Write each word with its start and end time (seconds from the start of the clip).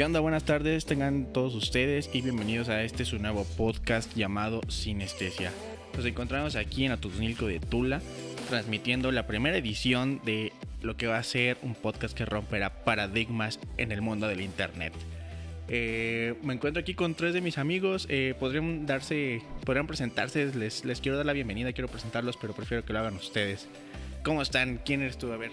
¿Qué 0.00 0.06
onda? 0.06 0.20
Buenas 0.20 0.44
tardes, 0.44 0.86
tengan 0.86 1.30
todos 1.30 1.54
ustedes 1.54 2.08
y 2.14 2.22
bienvenidos 2.22 2.70
a 2.70 2.82
este 2.84 3.04
su 3.04 3.18
nuevo 3.18 3.44
podcast 3.58 4.16
llamado 4.16 4.62
Sinestesia. 4.66 5.52
Nos 5.94 6.06
encontramos 6.06 6.56
aquí 6.56 6.86
en 6.86 6.92
Atuznilco 6.92 7.46
de 7.46 7.60
Tula, 7.60 8.00
transmitiendo 8.48 9.12
la 9.12 9.26
primera 9.26 9.58
edición 9.58 10.22
de 10.24 10.54
lo 10.80 10.96
que 10.96 11.06
va 11.06 11.18
a 11.18 11.22
ser 11.22 11.58
un 11.60 11.74
podcast 11.74 12.16
que 12.16 12.24
romperá 12.24 12.82
paradigmas 12.82 13.60
en 13.76 13.92
el 13.92 14.00
mundo 14.00 14.26
del 14.26 14.40
internet. 14.40 14.94
Eh, 15.68 16.32
me 16.42 16.54
encuentro 16.54 16.80
aquí 16.80 16.94
con 16.94 17.14
tres 17.14 17.34
de 17.34 17.42
mis 17.42 17.58
amigos. 17.58 18.06
Eh, 18.08 18.34
podrían 18.40 18.86
darse, 18.86 19.42
podrían 19.66 19.86
presentarse. 19.86 20.50
Les, 20.54 20.82
les 20.86 21.02
quiero 21.02 21.18
dar 21.18 21.26
la 21.26 21.34
bienvenida, 21.34 21.74
quiero 21.74 21.88
presentarlos, 21.88 22.38
pero 22.38 22.54
prefiero 22.54 22.86
que 22.86 22.94
lo 22.94 23.00
hagan 23.00 23.16
ustedes. 23.16 23.68
¿Cómo 24.24 24.40
están? 24.40 24.80
¿Quién 24.82 25.02
eres 25.02 25.18
tú? 25.18 25.30
A 25.30 25.36
ver. 25.36 25.50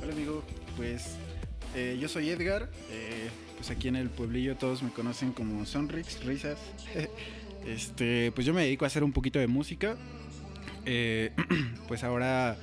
Hola 0.00 0.12
amigo, 0.12 0.44
pues 0.76 1.16
eh, 1.74 1.98
yo 2.00 2.08
soy 2.08 2.30
Edgar. 2.30 2.68
Pues 3.56 3.70
aquí 3.70 3.88
en 3.88 3.96
el 3.96 4.10
pueblillo 4.10 4.56
todos 4.56 4.82
me 4.82 4.90
conocen 4.90 5.32
como 5.32 5.64
Sonrix, 5.66 6.24
risas. 6.24 6.58
este, 7.66 8.32
pues 8.32 8.46
yo 8.46 8.54
me 8.54 8.62
dedico 8.62 8.84
a 8.84 8.88
hacer 8.88 9.04
un 9.04 9.12
poquito 9.12 9.38
de 9.38 9.46
música. 9.46 9.96
pues 11.88 12.04
ahora 12.04 12.56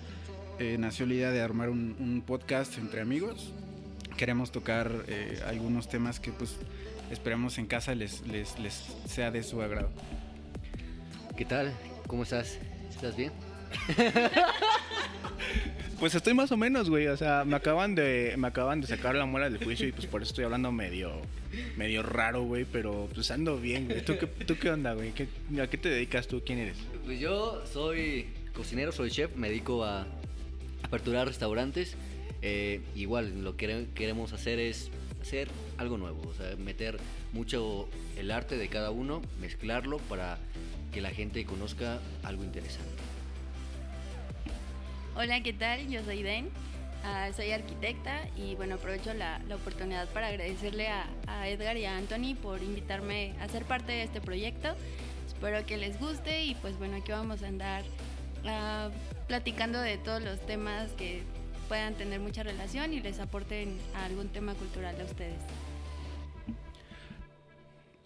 nació 0.78 1.08
la 1.08 1.14
idea 1.16 1.32
de 1.32 1.42
armar 1.42 1.70
un, 1.70 1.96
un 2.00 2.22
podcast 2.22 2.78
entre 2.78 3.02
amigos 3.02 3.52
queremos 4.22 4.52
tocar 4.52 4.92
eh, 5.08 5.42
algunos 5.48 5.90
temas 5.90 6.20
que 6.20 6.32
pues 6.32 6.58
esperamos 7.10 7.58
en 7.58 7.66
casa 7.66 7.96
les, 7.96 8.22
les, 8.28 8.56
sea 9.08 9.32
de 9.32 9.42
su 9.42 9.64
agrado. 9.64 9.90
¿Qué 11.36 11.44
tal? 11.44 11.74
¿Cómo 12.06 12.22
estás? 12.22 12.60
¿Estás 12.92 13.16
bien? 13.16 13.32
Pues 16.02 16.16
estoy 16.16 16.34
más 16.34 16.52
o 16.52 16.58
menos, 16.58 16.90
güey. 16.90 17.06
O 17.10 17.16
sea, 17.16 17.46
me 17.46 17.56
acaban 17.56 17.94
de, 17.94 18.34
me 18.36 18.48
acaban 18.48 18.82
de 18.82 18.88
sacar 18.88 19.14
la 19.14 19.28
muela 19.28 19.52
del 19.52 19.64
juicio 19.64 19.88
y 19.88 19.92
pues 19.92 20.08
por 20.08 20.24
eso 20.24 20.32
estoy 20.32 20.46
hablando 20.46 20.72
medio, 20.72 21.12
medio 21.78 22.02
raro, 22.02 22.42
güey. 22.42 22.66
Pero 22.66 23.08
pues 23.14 23.30
ando 23.30 23.60
bien, 23.60 23.86
güey. 23.88 24.04
¿Tú 24.04 24.18
qué, 24.18 24.26
tú 24.26 24.58
qué 24.58 24.72
onda, 24.72 24.96
güey? 24.96 25.10
¿A 25.62 25.68
qué 25.68 25.78
te 25.78 25.90
dedicas 25.90 26.28
tú? 26.28 26.42
¿Quién 26.44 26.58
eres? 26.58 26.78
Pues 27.06 27.20
yo 27.20 27.64
soy 27.72 28.26
cocinero, 28.52 28.92
soy 28.92 29.12
chef. 29.12 29.36
Me 29.36 29.50
dedico 29.50 29.86
a 29.86 30.08
aperturar 30.82 31.28
restaurantes. 31.28 31.96
Eh, 32.42 32.82
igual 32.96 33.44
lo 33.44 33.56
que 33.56 33.86
queremos 33.94 34.34
hacer 34.34 34.58
es 34.58 34.90
hacer 35.22 35.50
algo 35.78 36.00
nuevo, 36.00 36.28
o 36.28 36.34
sea, 36.34 36.56
meter 36.56 36.98
mucho 37.32 37.88
el 38.18 38.32
arte 38.32 38.58
de 38.58 38.70
cada 38.70 38.90
uno, 38.90 39.22
mezclarlo 39.40 40.00
para 40.00 40.40
que 40.92 41.00
la 41.00 41.12
gente 41.12 41.46
conozca 41.46 42.00
algo 42.24 42.44
interesante. 42.44 43.11
Hola, 45.22 45.44
¿qué 45.44 45.54
tal? 45.54 45.88
Yo 45.88 46.04
soy 46.04 46.24
Den, 46.24 46.50
ah, 47.04 47.30
soy 47.36 47.52
arquitecta 47.52 48.28
y 48.36 48.56
bueno, 48.56 48.74
aprovecho 48.74 49.14
la, 49.14 49.40
oportunidad 49.54 50.10
para 50.10 50.30
agradecerle 50.30 50.88
a, 50.88 51.48
Edgar 51.48 51.78
y 51.78 51.86
a 51.86 51.96
Anthony 51.96 52.34
por 52.42 52.64
invitarme 52.64 53.36
a 53.40 53.48
ser 53.48 53.64
parte 53.66 53.92
de 53.92 54.02
este 54.02 54.20
proyecto. 54.20 54.70
Espero 55.28 55.64
que 55.68 55.78
les 55.78 56.00
guste 56.00 56.46
y 56.46 56.56
pues 56.56 56.76
bueno, 56.80 56.96
aquí 56.96 57.12
vamos 57.12 57.44
a 57.44 57.50
andar 57.50 57.84
ah, 58.48 58.90
platicando 59.28 59.80
de 59.80 60.00
todos 60.00 60.24
los 60.24 60.44
temas 60.48 60.92
que 60.94 61.22
puedan 61.68 61.94
tener 61.94 62.20
mucha 62.20 62.42
relación 62.42 62.92
y 62.92 63.00
les 63.00 63.20
aporten 63.20 63.78
algún 63.94 64.30
tema 64.30 64.56
cultural 64.56 65.00
a 65.00 65.04
ustedes. 65.04 65.38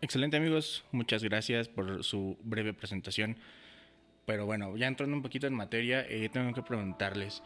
Excelente 0.02 0.36
amigos, 0.36 0.84
muchas 0.92 1.24
gracias 1.24 1.70
por 1.70 2.04
su 2.04 2.38
breve 2.44 2.74
presentación. 2.74 3.38
Pero 4.26 4.46
bueno, 4.46 4.76
ya 4.76 4.88
entrando 4.88 5.16
un 5.16 5.22
poquito 5.22 5.48
en 5.48 5.54
materia, 5.54 6.06
eh, 6.10 6.30
tengo 6.30 6.54
que 6.54 6.64
preguntarles, 6.64 7.44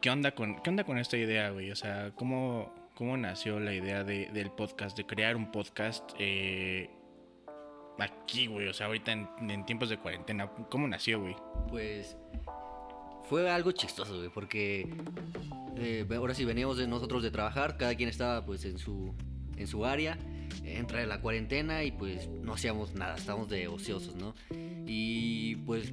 ¿qué 0.00 0.10
onda 0.10 0.34
con, 0.34 0.60
qué 0.62 0.70
onda 0.70 0.84
con 0.84 0.98
esta 0.98 1.16
idea, 1.16 1.50
güey? 1.50 1.70
O 1.70 1.76
sea, 1.76 2.12
¿cómo, 2.14 2.72
cómo 2.94 3.16
nació 3.16 3.60
la 3.60 3.74
idea 3.74 4.04
del 4.04 4.50
podcast, 4.50 4.96
de 4.96 5.04
crear 5.04 5.36
un 5.36 5.52
podcast 5.52 6.10
eh, 6.18 6.88
aquí, 7.98 8.46
güey? 8.46 8.68
O 8.68 8.72
sea, 8.72 8.86
ahorita 8.86 9.12
en, 9.12 9.28
en 9.50 9.66
tiempos 9.66 9.90
de 9.90 9.98
cuarentena, 9.98 10.50
¿cómo 10.70 10.88
nació, 10.88 11.20
güey? 11.20 11.36
Pues 11.68 12.16
fue 13.28 13.50
algo 13.50 13.72
chistoso, 13.72 14.16
güey, 14.16 14.28
porque 14.28 14.88
eh, 15.76 16.06
ahora 16.14 16.34
sí 16.34 16.44
veníamos 16.44 16.76
de 16.76 16.86
nosotros 16.86 17.22
de 17.22 17.30
trabajar, 17.30 17.76
cada 17.76 17.94
quien 17.94 18.08
estaba 18.08 18.44
pues 18.44 18.64
en 18.64 18.78
su, 18.78 19.14
en 19.56 19.66
su 19.66 19.84
área, 19.84 20.18
entra 20.64 21.04
la 21.06 21.20
cuarentena 21.20 21.84
y 21.84 21.90
pues 21.90 22.28
no 22.28 22.54
hacíamos 22.54 22.94
nada, 22.94 23.16
estábamos 23.16 23.48
de 23.48 23.68
ociosos, 23.68 24.14
¿no? 24.16 24.34
Y 24.86 25.56
pues 25.66 25.92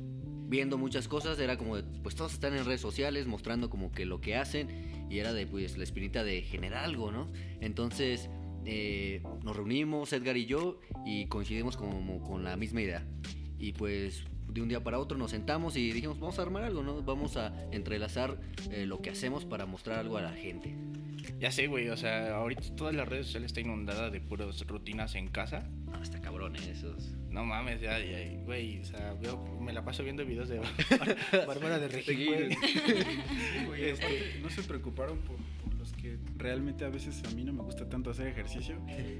viendo 0.51 0.77
muchas 0.77 1.07
cosas, 1.07 1.39
era 1.39 1.57
como, 1.57 1.77
pues 2.03 2.13
todos 2.13 2.33
están 2.33 2.53
en 2.53 2.65
redes 2.65 2.81
sociales 2.81 3.25
mostrando 3.25 3.69
como 3.69 3.89
que 3.93 4.05
lo 4.05 4.19
que 4.19 4.35
hacen 4.35 5.07
y 5.09 5.17
era 5.17 5.31
de 5.31 5.47
pues 5.47 5.77
la 5.77 5.85
espinita 5.85 6.25
de 6.25 6.41
generar 6.41 6.83
algo, 6.83 7.09
¿no? 7.09 7.31
Entonces 7.61 8.29
eh, 8.65 9.23
nos 9.43 9.55
reunimos, 9.55 10.11
Edgar 10.11 10.35
y 10.35 10.45
yo, 10.45 10.81
y 11.05 11.27
coincidimos 11.27 11.77
como 11.77 12.21
con 12.21 12.43
la 12.43 12.57
misma 12.57 12.81
idea. 12.81 13.07
Y 13.57 13.71
pues 13.71 14.25
de 14.49 14.61
un 14.61 14.67
día 14.67 14.83
para 14.83 14.99
otro 14.99 15.17
nos 15.17 15.31
sentamos 15.31 15.77
y 15.77 15.89
dijimos, 15.89 16.19
vamos 16.19 16.37
a 16.37 16.41
armar 16.41 16.63
algo, 16.63 16.83
¿no? 16.83 17.01
Vamos 17.01 17.37
a 17.37 17.53
entrelazar 17.71 18.37
eh, 18.71 18.85
lo 18.85 19.01
que 19.01 19.09
hacemos 19.09 19.45
para 19.45 19.65
mostrar 19.65 19.99
algo 19.99 20.17
a 20.17 20.21
la 20.21 20.33
gente. 20.33 20.75
Ya 21.39 21.51
sé, 21.51 21.67
güey, 21.67 21.89
o 21.89 21.97
sea, 21.97 22.35
ahorita 22.35 22.75
todas 22.75 22.95
las 22.95 23.07
redes 23.07 23.27
sociales 23.27 23.47
está 23.47 23.61
inundada 23.61 24.09
de 24.09 24.21
puras 24.21 24.65
rutinas 24.67 25.15
en 25.15 25.27
casa. 25.27 25.69
No, 25.85 26.01
está 26.01 26.21
cabrón 26.21 26.55
esos. 26.55 27.15
No 27.29 27.45
mames, 27.45 27.81
ya, 27.81 27.99
ya, 27.99 28.19
güey, 28.43 28.79
o 28.79 28.85
sea, 28.85 29.15
me 29.59 29.73
la 29.73 29.83
paso 29.83 30.03
viendo 30.03 30.25
videos 30.25 30.49
de 30.49 30.59
Bárbara 31.47 31.79
de 31.79 31.87
Regil, 31.87 32.57
güey. 33.67 33.83
este, 33.89 34.39
no 34.41 34.49
se 34.49 34.63
preocuparon 34.63 35.17
por 35.19 35.37
que 36.01 36.17
realmente 36.37 36.85
a 36.85 36.89
veces 36.89 37.21
a 37.25 37.31
mí 37.35 37.43
no 37.43 37.53
me 37.53 37.63
gusta 37.63 37.87
tanto 37.87 38.09
hacer 38.09 38.27
ejercicio, 38.27 38.75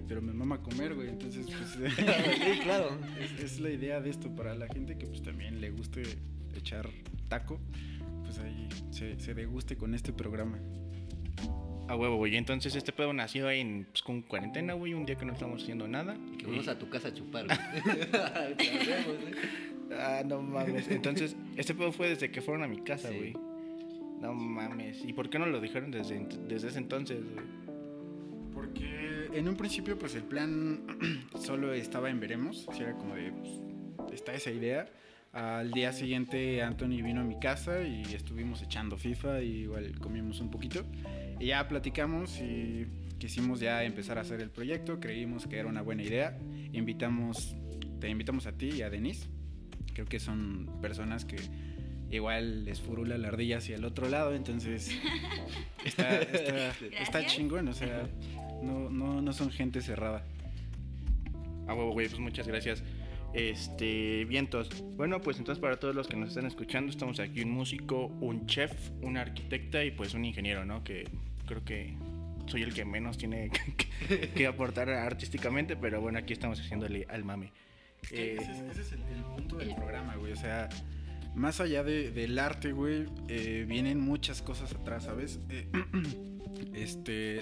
pero 0.07 0.21
me 0.21 0.33
mama 0.33 0.61
comer, 0.61 0.95
güey. 0.95 1.09
Entonces, 1.09 1.45
pues. 1.45 1.93
sí, 1.95 2.59
claro. 2.63 2.97
Es, 3.39 3.59
la 3.59 3.69
idea 3.69 4.01
de 4.01 4.09
esto 4.09 4.33
para 4.35 4.55
la 4.55 4.67
gente 4.67 4.97
que, 4.97 5.05
pues 5.05 5.21
también 5.21 5.61
le 5.61 5.71
guste 5.71 6.03
echar 6.55 6.89
taco, 7.27 7.59
pues 8.23 8.39
ahí 8.39 8.67
se, 8.91 9.19
se 9.19 9.33
deguste 9.33 9.77
con 9.77 9.93
este 9.93 10.13
programa. 10.13 10.59
A 11.91 11.95
huevo, 11.97 12.15
güey. 12.15 12.37
Entonces 12.37 12.73
este 12.75 12.93
pedo 12.93 13.11
nació 13.11 13.51
en, 13.51 13.85
pues, 13.91 14.01
con 14.01 14.21
cuarentena, 14.21 14.75
güey, 14.75 14.93
un 14.93 15.05
día 15.05 15.17
que 15.17 15.25
no 15.25 15.33
estamos 15.33 15.61
haciendo 15.61 15.89
nada. 15.89 16.15
Que 16.37 16.45
vamos 16.45 16.69
a 16.69 16.79
tu 16.79 16.89
casa 16.89 17.09
a 17.09 17.13
chupar, 17.13 17.45
güey. 17.45 17.57
ah, 19.99 20.23
no 20.25 20.41
mames. 20.41 20.87
Entonces, 20.87 21.35
este 21.57 21.75
pedo 21.75 21.91
fue 21.91 22.07
desde 22.07 22.31
que 22.31 22.41
fueron 22.41 22.63
a 22.63 22.67
mi 22.69 22.81
casa, 22.81 23.09
güey. 23.09 23.33
No 24.21 24.33
mames. 24.33 25.03
¿Y 25.03 25.11
por 25.11 25.29
qué 25.29 25.37
no 25.37 25.47
lo 25.47 25.59
dijeron 25.59 25.91
desde, 25.91 26.25
desde 26.47 26.69
ese 26.69 26.77
entonces, 26.77 27.19
Porque 28.53 29.27
en 29.33 29.49
un 29.49 29.57
principio, 29.57 29.99
pues 29.99 30.15
el 30.15 30.23
plan 30.23 30.85
solo 31.41 31.73
estaba 31.73 32.09
en 32.09 32.21
veremos. 32.21 32.69
Si 32.71 32.83
era 32.83 32.93
como 32.93 33.15
de, 33.15 33.33
pues, 33.33 34.13
está 34.13 34.33
esa 34.33 34.51
idea. 34.51 34.87
Al 35.33 35.71
día 35.71 35.93
siguiente 35.93 36.61
Anthony 36.61 37.01
vino 37.01 37.21
a 37.21 37.23
mi 37.23 37.39
casa 37.39 37.83
y 37.83 38.03
estuvimos 38.13 38.61
echando 38.61 38.97
FIFA 38.97 39.41
y 39.41 39.63
igual 39.63 39.97
comimos 39.99 40.39
un 40.39 40.51
poquito. 40.51 40.85
Y 41.41 41.47
ya 41.47 41.67
platicamos 41.67 42.39
y 42.39 42.85
quisimos 43.17 43.59
ya 43.59 43.83
empezar 43.83 44.19
a 44.19 44.21
hacer 44.21 44.41
el 44.41 44.51
proyecto. 44.51 44.99
Creímos 44.99 45.47
que 45.47 45.57
era 45.57 45.67
una 45.67 45.81
buena 45.81 46.03
idea. 46.03 46.37
Invitamos, 46.71 47.55
te 47.99 48.09
invitamos 48.09 48.45
a 48.45 48.51
ti 48.51 48.69
y 48.69 48.83
a 48.83 48.91
Denise. 48.91 49.27
Creo 49.95 50.05
que 50.05 50.19
son 50.19 50.69
personas 50.83 51.25
que 51.25 51.37
igual 52.11 52.65
les 52.65 52.79
furula 52.79 53.17
la 53.17 53.29
ardilla 53.29 53.57
hacia 53.57 53.75
el 53.75 53.85
otro 53.85 54.07
lado, 54.07 54.35
entonces 54.35 54.91
está, 55.85 57.25
chingón, 57.25 57.69
o 57.69 57.73
sea, 57.73 58.07
no, 58.61 58.89
no, 58.89 59.21
no 59.21 59.33
son 59.33 59.49
gente 59.49 59.81
cerrada. 59.81 60.23
Ah, 61.67 61.73
huevo, 61.73 61.93
güey, 61.93 62.07
pues 62.07 62.19
muchas 62.19 62.47
gracias. 62.47 62.83
Este, 63.33 64.25
vientos. 64.25 64.69
Bueno, 64.95 65.21
pues 65.21 65.39
entonces 65.39 65.59
para 65.61 65.77
todos 65.77 65.95
los 65.95 66.07
que 66.07 66.17
nos 66.17 66.29
están 66.29 66.45
escuchando, 66.45 66.91
estamos 66.91 67.19
aquí 67.19 67.41
un 67.41 67.51
músico, 67.51 68.07
un 68.19 68.45
chef, 68.45 68.71
un 69.01 69.17
arquitecta 69.17 69.83
y 69.83 69.91
pues 69.91 70.13
un 70.13 70.25
ingeniero, 70.25 70.65
¿no? 70.65 70.83
Que 70.83 71.07
creo 71.51 71.63
que 71.65 71.97
soy 72.47 72.63
el 72.63 72.73
que 72.73 72.85
menos 72.85 73.17
tiene 73.17 73.51
que, 74.35 74.47
aportar 74.47 74.89
artísticamente, 74.89 75.75
pero 75.75 76.01
bueno, 76.01 76.19
aquí 76.19 76.33
estamos 76.33 76.59
haciéndole 76.59 77.05
al 77.09 77.23
mame. 77.23 77.51
ese, 78.03 78.35
es, 78.35 78.91
el, 78.93 79.01
el 79.03 79.23
punto 79.35 79.57
del 79.57 79.75
programa, 79.75 80.15
güey, 80.15 80.33
o 80.33 80.37
sea 80.37 80.69
más 81.35 81.61
allá 81.61 81.83
del 81.83 82.39
arte, 82.39 82.71
güey, 82.71 83.05
eh, 83.27 83.65
vienen 83.67 83.99
muchas 83.99 84.41
cosas 84.41 84.73
atrás, 84.73 85.05
¿sabes? 85.05 85.39
Eh, 85.49 85.67
este, 86.73 87.39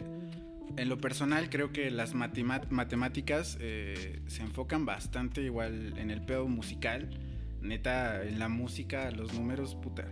en 0.77 0.89
lo 0.89 0.99
personal 0.99 1.49
creo 1.49 1.71
que 1.71 1.89
las 1.89 2.13
matemáticas 2.13 3.57
eh, 3.59 4.21
se 4.27 4.43
enfocan 4.43 4.85
bastante 4.85 5.41
igual 5.41 5.97
en 5.97 6.11
el 6.11 6.23
pedo 6.23 6.47
musical. 6.47 7.09
Neta, 7.61 8.23
en 8.23 8.39
la 8.39 8.47
música, 8.47 9.11
los 9.11 9.33
números, 9.33 9.75
puta, 9.75 10.07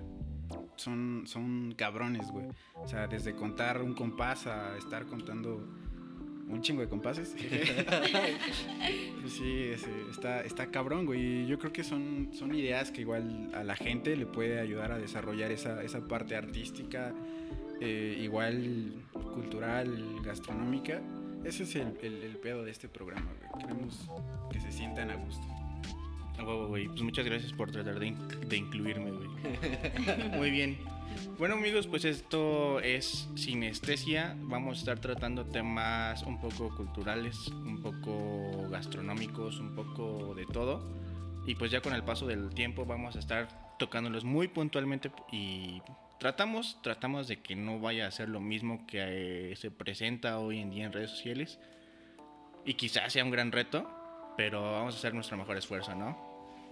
son, 0.77 1.23
son 1.25 1.73
cabrones, 1.75 2.31
güey. 2.31 2.47
O 2.75 2.87
sea, 2.87 3.07
desde 3.07 3.35
contar 3.35 3.81
un 3.81 3.93
compás 3.93 4.47
a 4.47 4.77
estar 4.77 5.05
contando 5.05 5.67
un 6.47 6.61
chingo 6.61 6.81
de 6.81 6.89
compases. 6.89 7.35
pues 9.21 9.33
sí, 9.33 9.71
está, 10.09 10.41
está 10.41 10.67
cabrón, 10.67 11.05
güey. 11.05 11.45
Yo 11.47 11.59
creo 11.59 11.73
que 11.73 11.83
son, 11.83 12.29
son 12.33 12.55
ideas 12.55 12.91
que 12.91 13.01
igual 13.01 13.51
a 13.53 13.63
la 13.63 13.75
gente 13.75 14.15
le 14.15 14.25
puede 14.25 14.59
ayudar 14.59 14.91
a 14.91 14.97
desarrollar 14.97 15.51
esa, 15.51 15.83
esa 15.83 16.07
parte 16.07 16.35
artística, 16.35 17.13
eh, 17.81 18.17
igual 18.21 19.05
cultural, 19.33 20.21
gastronómica. 20.23 21.01
ese 21.43 21.63
es 21.63 21.75
el, 21.75 21.97
el, 22.01 22.23
el 22.23 22.37
pedo 22.37 22.63
de 22.63 22.71
este 22.71 22.87
programa, 22.87 23.31
güey. 23.39 23.61
Queremos 23.61 24.09
que 24.51 24.59
se 24.61 24.71
sientan 24.71 25.11
a 25.11 25.15
gusto. 25.15 25.56
A 26.37 26.43
huevo, 26.43 26.67
güey. 26.67 26.87
Pues 26.87 27.01
muchas 27.01 27.25
gracias 27.25 27.51
por 27.53 27.71
tratar 27.71 27.99
de, 27.99 28.07
in- 28.07 28.27
de 28.47 28.57
incluirme, 28.57 29.11
güey. 29.11 29.27
Muy 30.37 30.51
bien. 30.51 30.77
Bueno, 31.39 31.55
amigos, 31.55 31.87
pues 31.87 32.05
esto 32.05 32.79
es 32.81 33.27
Sinestesia. 33.35 34.35
Vamos 34.41 34.77
a 34.77 34.79
estar 34.81 34.99
tratando 34.99 35.45
temas 35.45 36.21
un 36.23 36.39
poco 36.39 36.75
culturales, 36.75 37.47
un 37.47 37.81
poco 37.81 38.69
gastronómicos, 38.69 39.59
un 39.59 39.73
poco 39.75 40.35
de 40.35 40.45
todo. 40.45 40.87
Y 41.47 41.55
pues 41.55 41.71
ya 41.71 41.81
con 41.81 41.93
el 41.93 42.03
paso 42.03 42.27
del 42.27 42.49
tiempo 42.53 42.85
vamos 42.85 43.15
a 43.15 43.19
estar 43.19 43.47
tocándolos 43.79 44.25
muy 44.25 44.47
puntualmente 44.47 45.11
y 45.31 45.81
tratamos, 46.19 46.77
tratamos 46.83 47.27
de 47.27 47.41
que 47.41 47.55
no 47.55 47.79
vaya 47.79 48.05
a 48.07 48.11
ser 48.11 48.27
lo 48.29 48.39
mismo 48.41 48.85
que 48.85 49.51
eh, 49.51 49.55
se 49.55 49.71
presenta 49.71 50.39
hoy 50.39 50.59
en 50.59 50.69
día 50.71 50.85
en 50.85 50.93
redes 50.93 51.09
sociales. 51.11 51.57
Y 52.65 52.73
quizás 52.73 53.13
sea 53.13 53.23
un 53.23 53.31
gran 53.31 53.51
reto, 53.51 53.89
pero 54.35 54.61
vamos 54.73 54.93
a 54.95 54.97
hacer 54.97 55.13
nuestro 55.13 55.37
mejor 55.37 55.55
esfuerzo, 55.57 55.95
¿no? 55.95 56.26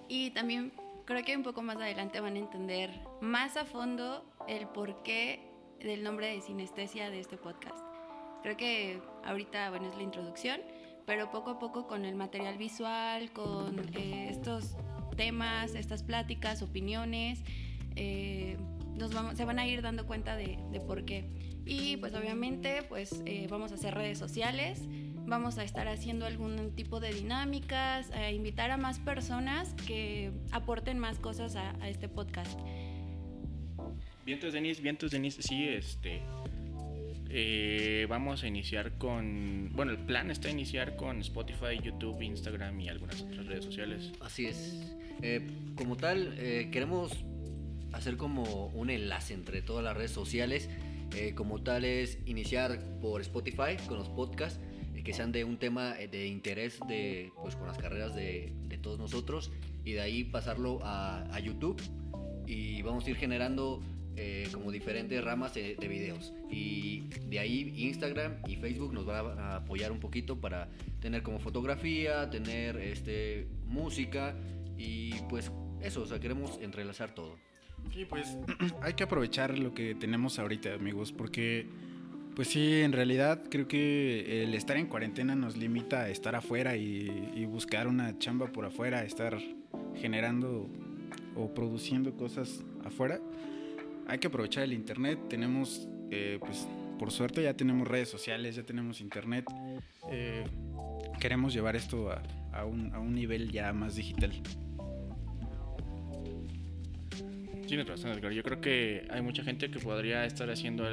Y 0.07 0.31
también 0.31 0.74
creo 1.06 1.24
que 1.24 1.36
un 1.36 1.44
poco 1.44 1.62
más 1.62 1.78
adelante 1.78 2.19
van 2.19 2.36
a 2.36 2.40
entender 2.40 2.92
más 3.22 3.57
a 3.57 3.66
fondo 3.66 4.25
el 4.48 4.68
porqué 4.68 5.40
del 5.80 6.04
nombre 6.04 6.28
de 6.28 6.42
sinestesia 6.42 7.10
de 7.10 7.19
este 7.19 7.38
podcast. 7.38 7.78
Creo 8.44 8.57
que 8.57 9.02
ahorita, 9.24 9.69
bueno, 9.69 9.88
es 9.90 9.96
la 9.96 10.04
introducción, 10.04 10.62
pero 11.06 11.31
poco 11.31 11.52
a 11.52 11.60
poco 11.60 11.88
con 11.88 12.06
el 12.06 12.16
material 12.16 12.57
visual, 12.57 13.31
con 13.31 13.80
eh, 13.96 14.28
estos 14.30 14.75
temas, 15.16 15.75
estas 15.75 16.04
pláticas, 16.04 16.62
opiniones, 16.62 17.44
eh, 17.96 18.58
nos 18.96 19.13
vamos, 19.13 19.36
se 19.36 19.46
van 19.46 19.60
a 19.60 19.68
ir 19.68 19.81
dando 19.81 20.06
cuenta 20.06 20.36
de, 20.36 20.60
de 20.72 20.80
por 20.80 21.06
qué. 21.06 21.30
Y 21.66 21.98
pues 21.98 22.13
obviamente 22.13 22.84
pues 22.84 23.22
eh, 23.25 23.48
vamos 23.50 23.72
a 23.72 23.75
hacer 23.75 23.96
redes 23.96 24.18
sociales, 24.19 24.81
vamos 25.25 25.57
a 25.57 25.63
estar 25.63 25.88
haciendo 25.88 26.25
algún 26.25 26.75
tipo 26.75 27.00
de 27.00 27.13
dinámicas, 27.13 28.12
a 28.12 28.31
invitar 28.31 28.72
a 28.72 28.77
más 28.77 29.00
personas 29.00 29.74
que 29.88 30.31
aporten 30.51 31.00
más 31.00 31.19
cosas 31.19 31.56
a, 31.56 31.72
a 31.81 31.89
este 31.89 32.07
podcast. 32.07 32.60
Vientos 34.25 34.54
Denis, 34.54 34.81
Vientos 34.81 35.12
Denis, 35.12 35.38
sí, 35.39 35.68
este. 35.68 36.22
eh, 37.30 38.06
vamos 38.10 38.44
a 38.44 38.48
iniciar 38.48 38.98
con. 38.98 39.72
Bueno, 39.74 39.92
el 39.92 39.98
plan 40.00 40.31
está 40.31 40.50
iniciar 40.50 40.95
con 40.95 41.19
Spotify, 41.22 41.80
YouTube, 41.83 42.22
Instagram 42.22 42.80
y 42.80 42.89
algunas 42.89 43.22
otras 43.22 43.45
redes 43.45 43.66
sociales. 43.66 44.12
Así 44.22 44.45
es. 44.48 44.95
Eh, 45.22 45.45
como 45.75 45.95
tal, 45.95 46.36
eh, 46.38 46.69
queremos 46.72 47.12
hacer 47.94 48.18
como 48.18 48.68
un 48.68 48.89
enlace 48.89 49.33
entre 49.33 49.62
todas 49.62 49.83
las 49.83 49.95
redes 49.95 50.12
sociales. 50.12 50.69
Eh, 51.16 51.33
como 51.36 51.62
tal 51.62 51.86
es 51.86 52.18
iniciar 52.25 52.80
por 53.00 53.22
Spotify 53.22 53.77
con 53.88 53.98
los 54.00 54.10
podcasts 54.10 54.60
que 55.06 55.13
sean 55.13 55.31
de 55.31 55.46
un 55.46 55.57
tema 55.57 55.96
eh, 55.98 56.10
de 56.10 56.28
interés 56.28 56.80
de, 56.90 57.31
pues, 57.42 57.56
con 57.56 57.68
las 57.68 57.78
carreras 57.78 58.13
de, 58.16 58.52
de 58.68 58.78
todos 58.78 59.00
nosotros 59.00 59.52
y 59.86 59.94
de 59.94 60.02
ahí 60.02 60.24
pasarlo 60.25 60.80
a, 60.84 61.22
a 61.34 61.40
YouTube 61.40 61.81
y 62.48 62.81
vamos 62.81 63.06
a 63.06 63.12
ir 63.12 63.16
generando 63.16 63.81
eh, 64.18 64.48
como 64.52 64.72
diferentes 64.72 65.24
ramas 65.24 65.54
de, 65.54 65.75
de 65.75 65.88
videos 65.88 66.34
y 66.50 67.02
de 67.30 67.40
ahí 67.40 67.74
Instagram 67.78 68.38
y 68.48 68.56
Facebook 68.56 68.94
nos 68.94 69.06
van 69.06 69.38
a 69.38 69.57
apoyar 69.57 69.92
un 69.92 70.00
poquito 70.00 70.40
para 70.42 70.69
tener 71.00 71.22
como 71.22 71.40
fotografía, 71.40 72.30
tener 72.30 72.78
este 72.78 73.48
música 73.66 74.36
y 74.78 75.13
pues 75.30 75.51
eso, 75.81 76.01
o 76.01 76.06
sea, 76.06 76.19
queremos 76.19 76.58
entrelazar 76.62 77.13
todo. 77.13 77.38
Sí, 77.94 78.06
pues 78.06 78.38
hay 78.81 78.94
que 78.94 79.04
aprovechar 79.04 79.60
lo 79.60 79.74
que 79.74 79.94
tenemos 79.94 80.40
ahorita, 80.40 80.74
amigos, 80.74 81.12
porque 81.12 81.68
pues 82.36 82.50
sí, 82.50 82.82
en 82.82 82.92
realidad 82.92 83.42
creo 83.50 83.68
que 83.68 84.44
el 84.44 84.54
estar 84.54 84.78
en 84.78 84.88
cuarentena 84.88 85.36
nos 85.36 85.56
limita 85.56 86.02
a 86.02 86.10
estar 86.10 86.36
afuera 86.36 86.76
y, 86.76 87.46
buscar 87.46 87.88
una 87.88 88.18
chamba 88.20 88.48
por 88.48 88.66
afuera, 88.66 89.04
estar 89.04 89.38
generando 89.96 90.68
o 91.36 91.54
produciendo 91.54 92.14
cosas 92.16 92.64
afuera. 92.84 93.22
Hay 94.08 94.20
que 94.20 94.28
aprovechar 94.28 94.64
el 94.64 94.74
internet, 94.74 95.18
tenemos, 95.30 95.88
eh, 96.12 96.38
pues 96.40 96.68
por 97.00 97.12
suerte 97.12 97.44
ya 97.44 97.54
tenemos 97.54 97.88
redes 97.88 98.10
sociales, 98.10 98.56
ya 98.56 98.64
tenemos 98.64 99.00
internet. 99.00 99.46
Eh, 100.12 100.44
queremos 101.20 101.54
llevar 101.54 101.78
esto 101.78 102.12
a 102.52 102.66
un, 102.66 102.94
a 102.94 103.00
un 103.00 103.16
nivel 103.16 103.52
ya 103.52 103.72
más 103.72 103.96
digital. 103.96 104.34
Tienes 107.67 107.88
razón, 107.88 108.12
Edgar. 108.12 108.31
Yo 108.31 108.44
creo 108.44 108.62
que 108.62 109.07
hay 109.09 109.21
mucha 109.21 109.44
gente 109.44 109.69
que 109.69 109.79
podría 109.79 110.25
estar 110.25 110.50
haciendo 110.50 110.85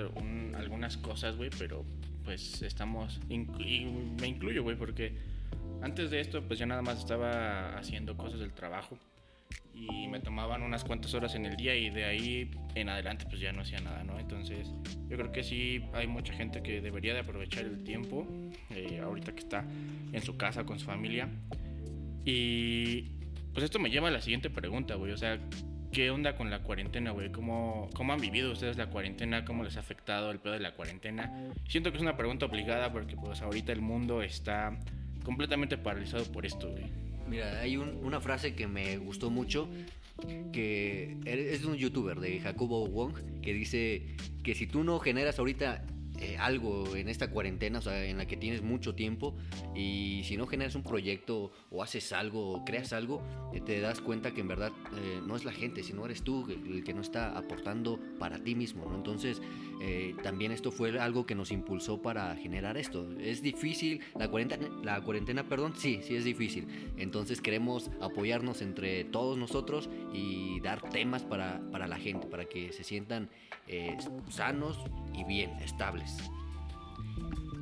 algunas 0.55 0.97
cosas, 0.97 1.37
güey, 1.37 1.51
pero 1.59 1.85
pues 2.25 2.63
estamos. 2.63 3.21
y 3.29 3.85
me 4.21 4.29
incluyo, 4.29 4.63
güey, 4.63 4.77
porque 4.77 5.13
antes 5.83 6.11
de 6.11 6.21
esto, 6.21 6.43
pues 6.43 6.59
yo 6.59 6.67
nada 6.67 6.81
más 6.81 6.99
estaba 6.99 7.77
haciendo 7.77 8.17
cosas 8.17 8.41
del 8.41 8.53
trabajo 8.53 8.97
y 9.75 10.07
me 10.09 10.21
tomaban 10.21 10.63
unas 10.63 10.85
cuantas 10.85 11.13
horas 11.15 11.35
en 11.35 11.47
el 11.47 11.57
día 11.57 11.75
y 11.75 11.91
de 11.91 12.05
ahí 12.05 12.51
en 12.75 12.89
adelante, 12.89 13.25
pues 13.29 13.41
ya 13.41 13.53
no 13.53 13.63
hacía 13.63 13.81
nada, 13.81 14.05
¿no? 14.05 14.19
Entonces, 14.19 14.73
yo 15.09 15.17
creo 15.17 15.33
que 15.33 15.43
sí 15.43 15.85
hay 15.93 16.07
mucha 16.07 16.33
gente 16.35 16.63
que 16.63 16.81
debería 16.81 17.15
de 17.15 17.21
aprovechar 17.21 17.65
el 17.65 17.83
tiempo, 17.83 18.27
eh, 18.71 19.01
ahorita 19.03 19.33
que 19.33 19.41
está 19.41 19.65
en 20.13 20.23
su 20.23 20.37
casa 20.37 20.65
con 20.65 20.79
su 20.79 20.87
familia. 20.87 21.29
Y 22.25 23.03
pues 23.53 23.65
esto 23.65 23.79
me 23.79 23.91
lleva 23.91 24.09
a 24.09 24.13
la 24.13 24.21
siguiente 24.21 24.51
pregunta, 24.51 24.95
güey. 24.95 25.13
O 25.13 25.17
sea, 25.17 25.41
¿qué 25.93 26.11
onda 26.11 26.37
con 26.37 26.51
la 26.51 26.63
cuarentena, 26.63 27.11
güey? 27.11 27.31
¿Cómo, 27.31 27.89
¿Cómo 27.95 28.13
han 28.13 28.21
vivido 28.21 28.51
ustedes 28.53 28.77
la 28.77 28.87
cuarentena? 28.89 29.45
¿Cómo 29.45 29.63
les 29.65 29.77
ha 29.77 29.81
afectado 29.81 30.31
el 30.31 30.39
pedo 30.39 30.55
de 30.55 30.61
la 30.61 30.75
cuarentena? 30.75 31.33
Siento 31.69 31.91
que 31.91 31.97
es 31.99 32.03
una 32.03 32.17
pregunta 32.17 32.47
obligada 32.47 32.91
porque 32.93 33.17
pues 33.17 33.43
ahorita 33.43 33.73
el 33.73 33.83
mundo 33.83 34.23
está 34.23 34.79
completamente 35.25 35.77
paralizado 35.77 36.25
por 36.33 36.47
esto, 36.47 36.71
güey. 36.71 36.85
Mira, 37.29 37.61
hay 37.61 37.77
un- 37.77 38.01
una 38.05 38.21
frase 38.21 38.55
que 38.55 38.67
me 38.67 38.97
gustó 38.99 39.31
mucho, 39.31 39.69
que 40.53 41.17
es 41.25 41.63
de 41.63 41.67
un 41.69 41.77
youtuber, 41.77 42.21
de 42.21 42.41
Jacobo 42.41 42.87
Wong, 42.87 43.41
que 43.43 43.53
dice 43.55 44.17
que 44.43 44.55
si 44.55 44.67
tú 44.67 44.85
no 44.85 44.99
generas 44.99 45.39
ahorita 45.39 45.85
eh, 46.23 46.37
algo 46.39 46.95
en 46.95 47.09
esta 47.09 47.31
cuarentena, 47.31 47.81
o 47.81 47.83
sea, 47.83 48.05
en 48.05 48.17
la 48.17 48.27
que 48.27 48.37
tienes 48.37 48.63
mucho 48.63 48.95
tiempo, 48.95 49.35
y 49.75 50.23
si 50.25 50.37
no 50.37 50.47
generas 50.47 50.77
un 50.77 50.85
proyecto 50.85 51.51
o 51.69 51.83
haces 51.83 52.13
algo 52.13 52.53
o 52.53 52.65
creas 52.65 52.93
algo, 52.93 53.23
eh, 53.53 53.61
te 53.61 53.81
das 53.81 54.01
cuenta 54.01 54.33
que 54.33 54.41
en 54.41 54.47
verdad 54.47 54.71
eh, 54.97 55.21
no 55.27 55.35
es 55.35 55.45
la 55.45 55.53
gente, 55.53 55.83
sino 55.83 56.05
eres 56.05 56.23
tú 56.23 56.49
el, 56.49 56.85
que 56.85 56.95
no 56.95 57.01
está 57.01 57.37
aportando 57.37 57.99
para 58.21 58.39
ti 58.39 58.55
mismo, 58.55 58.85
¿no? 58.87 58.95
Entonces, 58.95 59.43
eh, 59.81 60.15
también 60.23 60.53
esto 60.53 60.71
fue 60.71 60.99
algo 60.99 61.27
que 61.27 61.35
nos 61.35 61.51
impulsó 61.51 62.03
para 62.03 62.35
generar 62.37 62.77
esto. 62.77 63.09
Es 63.19 63.43
difícil, 63.43 64.01
la 64.19 64.29
cuarentena, 64.29 64.69
la 64.83 65.01
cuarentena, 65.01 65.45
perdón, 65.49 65.75
sí, 65.77 66.01
sí 66.03 66.17
es 66.17 66.25
difícil. 66.25 66.93
Entonces 66.97 67.41
queremos 67.41 67.91
apoyarnos 68.01 68.63
entre 68.63 69.05
todos 69.05 69.37
nosotros 69.39 69.89
y 70.13 70.61
dar 70.61 70.89
temas 70.91 71.23
para, 71.23 71.61
para 71.71 71.87
la 71.87 71.97
gente, 71.97 72.27
para 72.27 72.45
que 72.45 72.73
se 72.73 72.85
sientan 72.85 73.29
eh, 73.67 73.97
sanos 74.29 74.79
y 75.15 75.25
bien, 75.25 75.51
estables. 75.63 76.19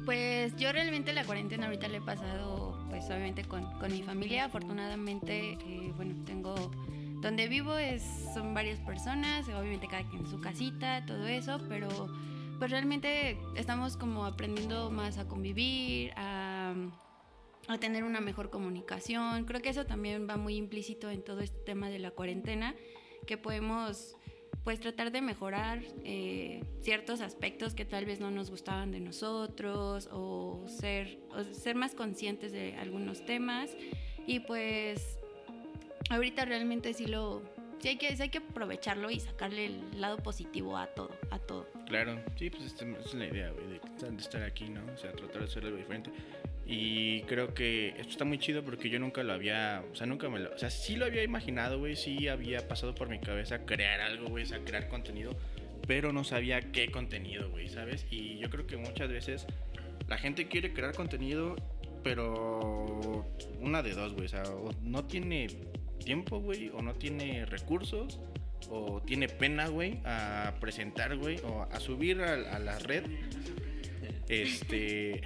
Pues 0.04 0.56
yo 0.56 0.72
realmente 0.72 1.12
la 1.12 1.24
cuarentena 1.24 1.66
ahorita 1.66 1.88
le 1.88 1.98
he 1.98 2.00
pasado, 2.00 2.84
pues 2.88 3.04
obviamente 3.06 3.44
con, 3.44 3.64
con 3.78 3.92
mi 3.92 4.02
familia. 4.02 4.46
Afortunadamente, 4.46 5.52
eh, 5.52 5.92
bueno, 5.96 6.14
tengo 6.24 6.54
donde 7.20 7.48
vivo 7.48 7.76
es 7.76 8.02
son 8.34 8.54
varias 8.54 8.78
personas, 8.80 9.46
obviamente 9.48 9.86
cada 9.86 10.08
quien 10.08 10.22
en 10.22 10.30
su 10.30 10.40
casita, 10.40 11.04
todo 11.06 11.26
eso, 11.26 11.60
pero 11.68 11.88
pues 12.58 12.70
realmente 12.70 13.38
estamos 13.56 13.96
como 13.96 14.24
aprendiendo 14.24 14.90
más 14.90 15.18
a 15.18 15.26
convivir, 15.26 16.12
a, 16.16 16.74
a 17.68 17.78
tener 17.78 18.04
una 18.04 18.20
mejor 18.20 18.50
comunicación. 18.50 19.44
Creo 19.44 19.62
que 19.62 19.70
eso 19.70 19.86
también 19.86 20.28
va 20.28 20.36
muy 20.36 20.56
implícito 20.56 21.10
en 21.10 21.22
todo 21.22 21.40
este 21.40 21.58
tema 21.60 21.88
de 21.88 21.98
la 21.98 22.10
cuarentena, 22.10 22.74
que 23.26 23.36
podemos 23.36 24.16
pues 24.64 24.78
tratar 24.78 25.10
de 25.10 25.22
mejorar 25.22 25.82
eh, 26.04 26.62
ciertos 26.82 27.20
aspectos 27.20 27.74
que 27.74 27.84
tal 27.84 28.04
vez 28.04 28.20
no 28.20 28.30
nos 28.30 28.50
gustaban 28.50 28.90
de 28.90 29.00
nosotros 29.00 30.08
o 30.12 30.64
ser, 30.68 31.18
o 31.30 31.42
ser 31.54 31.76
más 31.76 31.94
conscientes 31.94 32.52
de 32.52 32.76
algunos 32.76 33.24
temas 33.24 33.70
y 34.26 34.40
pues 34.40 35.19
ahorita 36.10 36.44
realmente 36.44 36.92
sí 36.92 37.06
lo 37.06 37.42
sí 37.78 37.88
hay 37.88 37.96
que 37.96 38.14
sí 38.14 38.22
hay 38.22 38.28
que 38.28 38.38
aprovecharlo 38.38 39.10
y 39.10 39.18
sacarle 39.20 39.66
el 39.66 40.00
lado 40.00 40.18
positivo 40.18 40.76
a 40.76 40.86
todo 40.88 41.10
a 41.30 41.38
todo 41.38 41.66
Claro, 41.90 42.22
sí, 42.36 42.50
pues 42.50 42.62
esta 42.62 42.84
es 42.84 43.14
la 43.14 43.26
idea, 43.26 43.50
güey, 43.50 43.66
de, 43.66 44.10
de 44.12 44.22
estar 44.22 44.44
aquí, 44.44 44.68
¿no? 44.68 44.80
O 44.94 44.96
sea, 44.96 45.10
tratar 45.10 45.40
de 45.40 45.44
hacer 45.46 45.64
algo 45.64 45.76
diferente. 45.76 46.12
Y 46.64 47.22
creo 47.22 47.52
que 47.52 47.88
esto 47.98 48.10
está 48.10 48.24
muy 48.24 48.38
chido 48.38 48.62
porque 48.62 48.88
yo 48.88 49.00
nunca 49.00 49.24
lo 49.24 49.32
había, 49.32 49.82
o 49.90 49.96
sea, 49.96 50.06
nunca 50.06 50.28
me 50.28 50.38
lo, 50.38 50.54
o 50.54 50.58
sea, 50.58 50.70
sí 50.70 50.94
lo 50.94 51.06
había 51.06 51.24
imaginado, 51.24 51.80
güey, 51.80 51.96
sí 51.96 52.28
había 52.28 52.68
pasado 52.68 52.94
por 52.94 53.08
mi 53.08 53.18
cabeza 53.18 53.66
crear 53.66 54.00
algo, 54.00 54.28
güey, 54.28 54.44
o 54.44 54.46
sea, 54.46 54.60
crear 54.60 54.86
contenido, 54.86 55.36
pero 55.88 56.12
no 56.12 56.22
sabía 56.22 56.60
qué 56.70 56.92
contenido, 56.92 57.50
güey, 57.50 57.68
¿sabes? 57.68 58.06
Y 58.08 58.38
yo 58.38 58.50
creo 58.50 58.68
que 58.68 58.76
muchas 58.76 59.08
veces 59.08 59.46
la 60.06 60.16
gente 60.16 60.46
quiere 60.46 60.72
crear 60.72 60.94
contenido, 60.94 61.56
pero 62.04 63.26
una 63.58 63.82
de 63.82 63.94
dos, 63.94 64.12
güey, 64.12 64.26
o 64.26 64.28
sea, 64.28 64.44
no 64.80 65.06
tiene 65.06 65.48
tiempo, 66.00 66.40
güey, 66.40 66.68
o 66.70 66.82
no 66.82 66.94
tiene 66.94 67.46
recursos, 67.46 68.18
o 68.68 69.00
tiene 69.02 69.28
pena, 69.28 69.68
güey, 69.68 70.00
a 70.04 70.54
presentar, 70.60 71.16
güey, 71.16 71.38
o 71.44 71.62
a 71.70 71.78
subir 71.80 72.20
a, 72.20 72.56
a 72.56 72.58
la 72.58 72.78
red, 72.80 73.04
este, 74.28 75.20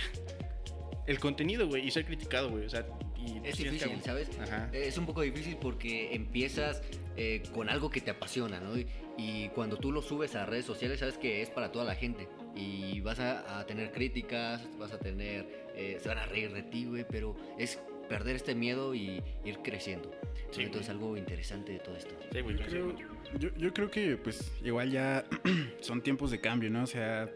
el 1.07 1.19
contenido, 1.19 1.67
güey, 1.67 1.87
y 1.87 1.91
ser 1.91 2.05
criticado, 2.05 2.51
güey. 2.51 2.67
O 2.67 2.71
sea, 2.71 2.87
y 3.17 3.41
Es 3.47 3.57
que- 3.57 3.71
difícil, 3.71 4.01
¿sabes? 4.03 4.29
Ajá. 4.39 4.69
Es 4.73 4.99
un 4.99 5.07
poco 5.07 5.23
difícil 5.23 5.57
porque 5.61 6.15
empiezas 6.15 6.83
eh, 7.17 7.43
con 7.55 7.69
algo 7.69 7.91
que 7.91 8.01
te 8.01 8.11
apasiona, 8.11 8.61
¿no? 8.61 8.77
Y, 8.79 8.87
y 9.17 9.49
cuando 9.51 9.77
tú 9.77 9.93
lo 9.93 10.03
subes 10.03 10.35
a 10.35 10.45
redes 10.47 10.65
sociales, 10.67 11.01
sabes 11.01 11.17
que 11.19 11.41
es 11.43 11.51
para 11.51 11.71
toda 11.73 11.85
la 11.85 11.95
gente. 11.95 12.29
Y 12.57 13.01
vas 13.01 13.19
a, 13.21 13.59
a 13.61 13.67
tener 13.67 13.93
críticas, 13.93 14.63
vas 14.79 14.93
a 14.93 14.99
tener. 14.99 15.65
eh, 15.77 15.99
se 16.01 16.09
van 16.09 16.19
a 16.19 16.27
reír 16.27 16.53
de 16.53 16.63
ti, 16.63 16.85
güey, 16.87 17.05
pero 17.09 17.37
es 17.59 17.79
perder 18.09 18.37
este 18.37 18.55
miedo 18.55 18.95
y 18.95 19.23
ir 19.45 19.59
creciendo. 19.63 20.11
Sí, 20.51 20.63
Entonces, 20.63 20.95
güey. 20.95 20.99
algo 20.99 21.17
interesante 21.17 21.73
de 21.73 21.79
todo 21.81 21.97
esto. 21.97 22.15
Sí, 22.33 22.41
güey, 22.41 22.57
Yo 22.57 22.65
creo, 22.67 22.85
coincido. 22.95 23.11
yo, 23.39 23.49
yo 23.57 23.73
creo 23.75 23.91
que 23.91 24.17
pues 24.17 24.53
igual 24.63 24.91
ya 24.91 25.25
son 25.81 26.03
tiempos 26.03 26.31
de 26.31 26.41
cambio, 26.41 26.71
¿no? 26.71 26.85
O 26.85 26.87
sea, 26.87 27.29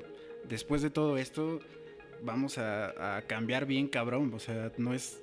después 0.49 0.83
de 0.83 0.91
todo 0.91 1.19
esto 1.19 1.61
vamos 2.23 2.59
a, 2.59 3.17
a 3.19 3.23
cambiar 3.23 3.67
bien 3.67 3.89
cabrón. 3.89 4.33
O 4.35 4.39
sea, 4.39 4.73
no 4.79 4.95
es, 4.95 5.21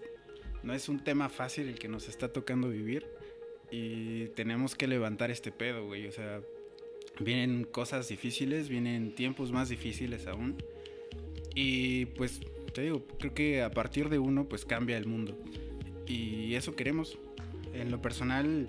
no 0.64 0.74
es 0.74 0.90
un 0.90 1.04
tema 1.04 1.30
fácil 1.30 1.70
el 1.70 1.80
que 1.80 1.88
nos 1.88 2.08
está 2.10 2.32
tocando 2.34 2.70
vivir. 2.70 3.06
Y 3.72 4.28
tenemos 4.36 4.75
que 4.75 4.88
levantar 4.88 5.32
este 5.32 5.52
pedo, 5.52 5.86
güey. 5.86 6.08
O 6.08 6.12
sea, 6.12 6.42
vienen 7.20 7.64
cosas 7.64 8.08
difíciles, 8.10 8.70
vienen 8.70 9.16
tiempos 9.16 9.52
más 9.52 9.70
difíciles 9.70 10.28
aún. 10.28 10.58
Y 11.56 12.06
pues, 12.08 12.42
te 12.75 12.82
digo, 12.82 13.08
creo 13.17 13.34
que 13.34 13.62
a 13.62 13.72
partir 13.72 14.10
de 14.10 14.20
uno 14.20 14.50
pues 14.50 14.65
cambia 14.65 14.98
el 14.98 15.05
mundo. 15.05 15.39
Y 16.05 16.53
eso 16.55 16.75
queremos. 16.75 17.17
En 17.74 17.89
lo 17.89 18.01
personal, 18.01 18.67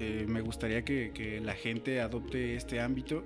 eh, 0.00 0.26
me 0.28 0.40
gustaría 0.40 0.84
que, 0.84 1.12
que 1.14 1.40
la 1.40 1.54
gente 1.54 2.00
adopte 2.00 2.56
este 2.56 2.80
ámbito, 2.80 3.24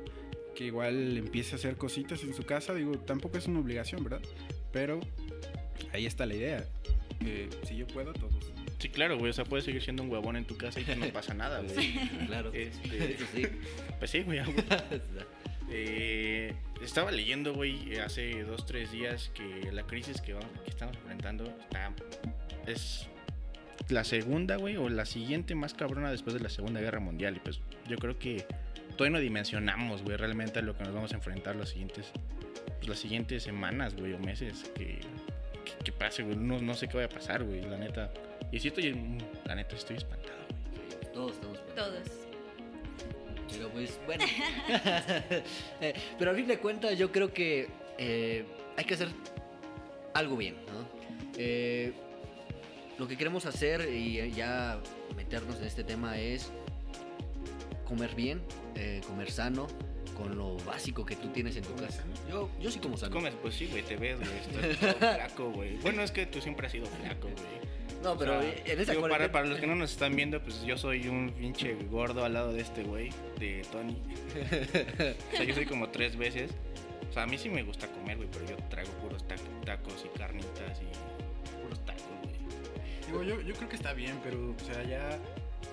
que 0.54 0.64
igual 0.66 1.16
empiece 1.16 1.54
a 1.54 1.56
hacer 1.56 1.76
cositas 1.76 2.22
en 2.24 2.34
su 2.34 2.44
casa. 2.44 2.74
Digo, 2.74 2.92
tampoco 2.98 3.38
es 3.38 3.46
una 3.46 3.60
obligación, 3.60 4.04
¿verdad? 4.04 4.20
Pero 4.70 5.00
ahí 5.94 6.04
está 6.04 6.26
la 6.26 6.34
idea. 6.34 6.68
Eh, 7.24 7.48
si 7.66 7.76
yo 7.78 7.86
puedo, 7.86 8.12
todos. 8.12 8.52
Sí, 8.78 8.90
claro, 8.90 9.16
güey. 9.16 9.30
O 9.30 9.32
sea, 9.32 9.46
puedes 9.46 9.64
seguir 9.64 9.82
siendo 9.82 10.02
un 10.02 10.10
huevón 10.10 10.36
en 10.36 10.44
tu 10.44 10.58
casa 10.58 10.78
y 10.78 10.84
que 10.84 10.94
no 10.94 11.06
pasa 11.12 11.32
nada, 11.32 11.62
güey. 11.62 11.94
Claro. 12.26 12.52
Este, 12.52 13.14
Eso 13.14 13.24
sí. 13.34 13.46
pues 13.98 14.10
sí, 14.10 14.20
güey. 14.20 14.40
Eh, 15.70 16.54
estaba 16.80 17.10
leyendo, 17.10 17.54
güey, 17.54 17.96
hace 17.98 18.42
dos, 18.44 18.66
tres 18.66 18.92
días 18.92 19.30
que 19.34 19.70
la 19.72 19.82
crisis 19.84 20.20
que, 20.20 20.32
vamos- 20.34 20.50
que 20.64 20.70
estamos 20.70 20.96
enfrentando 20.96 21.44
está, 21.44 21.92
es 22.66 23.08
la 23.88 24.04
segunda, 24.04 24.56
güey, 24.56 24.76
o 24.76 24.88
la 24.88 25.04
siguiente 25.06 25.54
más 25.54 25.74
cabrona 25.74 26.10
después 26.10 26.34
de 26.34 26.40
la 26.40 26.48
Segunda 26.48 26.80
Guerra 26.80 27.00
Mundial. 27.00 27.36
Y 27.36 27.40
pues 27.40 27.60
yo 27.88 27.96
creo 27.98 28.18
que 28.18 28.46
todavía 28.96 29.18
no 29.18 29.20
dimensionamos, 29.22 30.02
güey, 30.02 30.16
realmente 30.16 30.58
a 30.58 30.62
lo 30.62 30.76
que 30.76 30.84
nos 30.84 30.94
vamos 30.94 31.12
a 31.12 31.16
enfrentar 31.16 31.56
los 31.56 31.70
siguientes, 31.70 32.12
pues, 32.76 32.88
las 32.88 32.98
siguientes 32.98 33.42
semanas, 33.42 33.94
güey, 33.96 34.12
o 34.12 34.18
meses 34.18 34.70
que, 34.74 35.00
que, 35.64 35.84
que 35.84 35.92
pase, 35.92 36.22
güey. 36.22 36.36
No, 36.36 36.60
no 36.60 36.74
sé 36.74 36.88
qué 36.88 36.96
vaya 36.96 37.06
a 37.06 37.10
pasar, 37.10 37.42
güey, 37.44 37.62
la 37.62 37.76
neta. 37.76 38.12
Y 38.52 38.60
sí 38.60 38.68
estoy, 38.68 38.92
la 39.44 39.54
neta, 39.54 39.74
estoy 39.76 39.96
espantado, 39.96 40.38
güey. 40.50 41.12
Todos 41.12 41.32
estamos 41.32 41.58
Todos. 41.74 42.25
Pero 43.50 43.68
pues 43.70 43.98
bueno. 44.06 44.24
Pero 46.18 46.30
a 46.30 46.34
fin 46.34 46.46
de 46.46 46.58
cuentas 46.58 46.98
yo 46.98 47.12
creo 47.12 47.32
que 47.32 47.68
eh, 47.98 48.44
hay 48.76 48.84
que 48.84 48.94
hacer 48.94 49.08
algo 50.14 50.36
bien, 50.36 50.56
¿no? 50.66 50.86
Eh, 51.36 51.92
lo 52.98 53.06
que 53.06 53.16
queremos 53.16 53.44
hacer 53.46 53.88
y 53.92 54.30
ya 54.32 54.80
meternos 55.16 55.58
en 55.60 55.66
este 55.66 55.84
tema 55.84 56.18
es 56.18 56.50
comer 57.86 58.14
bien, 58.14 58.42
eh, 58.74 59.00
comer 59.06 59.30
sano, 59.30 59.66
con 60.16 60.36
lo 60.36 60.56
básico 60.58 61.04
que 61.04 61.16
tú 61.16 61.28
tienes 61.28 61.56
en 61.56 61.64
tu 61.64 61.74
casa. 61.76 62.04
Yo, 62.28 62.48
yo 62.60 62.70
sí 62.70 62.78
como 62.78 62.96
sano. 62.96 63.14
Comes, 63.14 63.34
pues 63.40 63.54
sí, 63.54 63.66
güey, 63.66 63.82
te 63.82 63.96
ves, 63.96 64.18
güey, 64.18 64.70
estás 64.70 64.80
todo 64.98 65.14
flaco, 65.14 65.50
güey. 65.50 65.76
Bueno, 65.78 66.02
es 66.02 66.10
que 66.10 66.26
tú 66.26 66.40
siempre 66.40 66.66
has 66.66 66.72
sido 66.72 66.86
flaco, 66.86 67.28
güey. 67.28 67.65
No, 68.12 68.18
pero 68.18 68.38
O 68.38 68.42
sea, 68.42 68.50
en 68.66 68.80
esa 68.80 68.92
digo, 68.92 69.02
para, 69.02 69.16
cuarentena- 69.28 69.32
para 69.32 69.46
los 69.46 69.58
que 69.60 69.66
no 69.66 69.74
nos 69.74 69.90
están 69.92 70.14
viendo, 70.16 70.40
pues 70.42 70.62
yo 70.64 70.76
soy 70.78 71.08
un 71.08 71.30
pinche 71.36 71.74
gordo 71.90 72.24
al 72.24 72.32
lado 72.34 72.52
de 72.52 72.60
este 72.62 72.82
güey, 72.84 73.10
de 73.38 73.62
Tony. 73.72 74.00
o 75.32 75.36
sea, 75.36 75.44
yo 75.44 75.54
soy 75.54 75.66
como 75.66 75.88
tres 75.90 76.16
veces. 76.16 76.50
O 77.10 77.12
sea, 77.12 77.22
a 77.22 77.26
mí 77.26 77.38
sí 77.38 77.48
me 77.48 77.62
gusta 77.62 77.86
comer, 77.88 78.16
güey, 78.16 78.28
pero 78.30 78.44
yo 78.46 78.56
traigo 78.68 78.90
puros 79.02 79.24
tac- 79.26 79.64
tacos 79.64 80.04
y 80.04 80.18
carnitas 80.18 80.80
y 80.80 81.62
puros 81.62 81.84
tacos, 81.84 82.02
güey. 82.22 82.36
Digo, 83.06 83.22
yo, 83.22 83.40
yo 83.40 83.54
creo 83.54 83.68
que 83.68 83.76
está 83.76 83.92
bien, 83.92 84.18
pero, 84.22 84.50
o 84.50 84.64
sea, 84.64 84.82
ya 84.84 85.18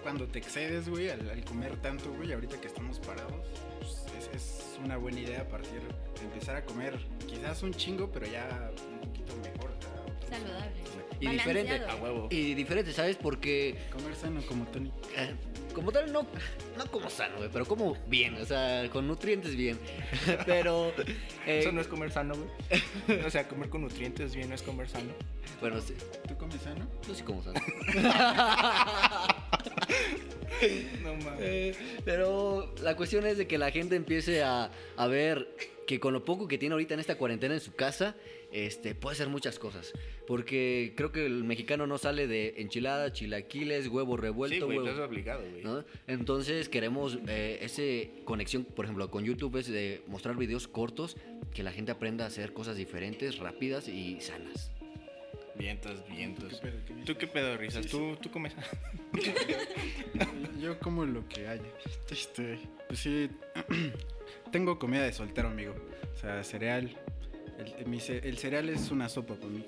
cuando 0.03 0.27
te 0.27 0.39
excedes, 0.39 0.87
güey, 0.89 1.09
al, 1.09 1.29
al 1.29 1.43
comer 1.43 1.75
tanto, 1.77 2.11
güey, 2.13 2.31
ahorita 2.33 2.59
que 2.61 2.67
estamos 2.67 2.99
parados, 2.99 3.45
pues, 3.79 4.05
es, 4.33 4.35
es 4.35 4.79
una 4.83 4.97
buena 4.97 5.19
idea 5.19 5.41
a 5.41 5.47
partir 5.47 5.81
de 5.81 6.23
empezar 6.23 6.55
a 6.55 6.63
comer 6.65 6.97
quizás 7.27 7.63
un 7.63 7.73
chingo, 7.73 8.09
pero 8.11 8.25
ya 8.27 8.71
un 8.91 8.99
poquito 9.09 9.33
mejor. 9.37 9.71
sea, 10.29 10.39
Saludable. 10.39 10.82
Y 11.23 11.27
diferente. 11.29 11.81
A 11.89 11.95
huevo. 11.95 12.27
Y 12.29 12.53
diferente, 12.53 12.91
¿sabes? 12.91 13.15
Porque 13.15 13.75
Comer 13.91 14.15
sano 14.15 14.41
como 14.47 14.65
Tony. 14.65 14.91
Eh, 15.15 15.33
como 15.73 15.91
tal, 15.91 16.11
no, 16.11 16.27
no 16.77 16.85
como 16.91 17.09
sano, 17.09 17.37
güey, 17.37 17.49
pero 17.51 17.65
como 17.65 17.97
bien, 18.07 18.35
o 18.35 18.45
sea, 18.45 18.87
con 18.91 19.07
nutrientes 19.07 19.55
bien. 19.55 19.79
pero, 20.45 20.93
eh, 21.45 21.59
Eso 21.59 21.71
no 21.71 21.81
es 21.81 21.87
comer 21.87 22.11
sano, 22.11 22.35
güey. 22.35 23.21
O 23.25 23.29
sea, 23.29 23.47
comer 23.47 23.69
con 23.69 23.81
nutrientes 23.81 24.35
bien 24.35 24.49
no 24.49 24.55
es 24.55 24.61
comer 24.61 24.87
sano. 24.87 25.11
bueno, 25.59 25.81
sí, 25.81 25.95
¿Tú 26.27 26.37
comes 26.37 26.61
sano? 26.61 26.87
yo 27.07 27.15
sí 27.15 27.23
como 27.23 27.43
sano. 27.43 27.59
No 31.01 31.15
mames. 31.15 31.39
Eh, 31.41 31.75
pero 32.05 32.73
la 32.81 32.95
cuestión 32.95 33.25
es 33.25 33.37
de 33.37 33.47
que 33.47 33.57
la 33.57 33.71
gente 33.71 33.95
empiece 33.95 34.43
a, 34.43 34.71
a 34.95 35.07
ver 35.07 35.55
que 35.85 35.99
con 35.99 36.13
lo 36.13 36.23
poco 36.23 36.47
que 36.47 36.57
tiene 36.57 36.73
ahorita 36.73 36.93
en 36.93 36.99
esta 36.99 37.15
cuarentena 37.15 37.53
en 37.53 37.59
su 37.59 37.73
casa, 37.73 38.15
este, 38.53 38.95
puede 38.95 39.15
hacer 39.15 39.27
muchas 39.29 39.59
cosas. 39.59 39.91
Porque 40.27 40.93
creo 40.95 41.11
que 41.11 41.25
el 41.25 41.43
mexicano 41.43 41.85
no 41.87 41.97
sale 41.97 42.27
de 42.27 42.53
enchiladas, 42.57 43.11
chilaquiles, 43.11 43.87
huevo 43.87 44.15
Sí, 44.15 44.21
revuelto, 44.21 44.65
güey, 44.67 44.77
huevo- 44.77 45.07
güey. 45.49 45.63
¿no? 45.63 45.83
Entonces 46.07 46.69
queremos 46.69 47.17
eh, 47.27 47.57
ese 47.61 48.11
conexión, 48.23 48.63
por 48.63 48.85
ejemplo, 48.85 49.09
con 49.11 49.25
YouTube 49.25 49.57
es 49.57 49.67
de 49.67 50.01
mostrar 50.07 50.37
videos 50.37 50.67
cortos 50.67 51.17
que 51.53 51.63
la 51.63 51.71
gente 51.71 51.91
aprenda 51.91 52.23
a 52.23 52.27
hacer 52.27 52.53
cosas 52.53 52.77
diferentes, 52.77 53.37
rápidas 53.39 53.87
y 53.87 54.21
sanas. 54.21 54.71
Vientos, 55.55 56.03
vientos. 56.09 56.59
¿Qué 56.61 56.67
pedo? 56.69 56.85
¿Qué 56.87 56.93
¿Tú 57.05 57.15
qué 57.17 57.27
pedo, 57.27 57.57
risas? 57.57 57.83
Sí, 57.85 57.91
¿Tú, 57.91 58.17
tú 58.21 58.31
comes 58.31 58.53
Yo 60.61 60.79
como 60.79 61.05
lo 61.05 61.27
que 61.27 61.47
haya. 61.47 61.61
Este, 62.09 62.57
pues 62.87 62.99
sí, 62.99 63.29
tengo 64.51 64.79
comida 64.79 65.03
de 65.03 65.13
soltero, 65.13 65.49
amigo. 65.49 65.75
O 66.15 66.17
sea, 66.17 66.43
cereal. 66.43 66.95
El, 67.77 67.85
mi 67.87 67.99
ce- 67.99 68.27
el 68.27 68.37
cereal 68.37 68.69
es 68.69 68.91
una 68.91 69.09
sopa 69.09 69.35
para 69.35 69.47
mí. 69.47 69.65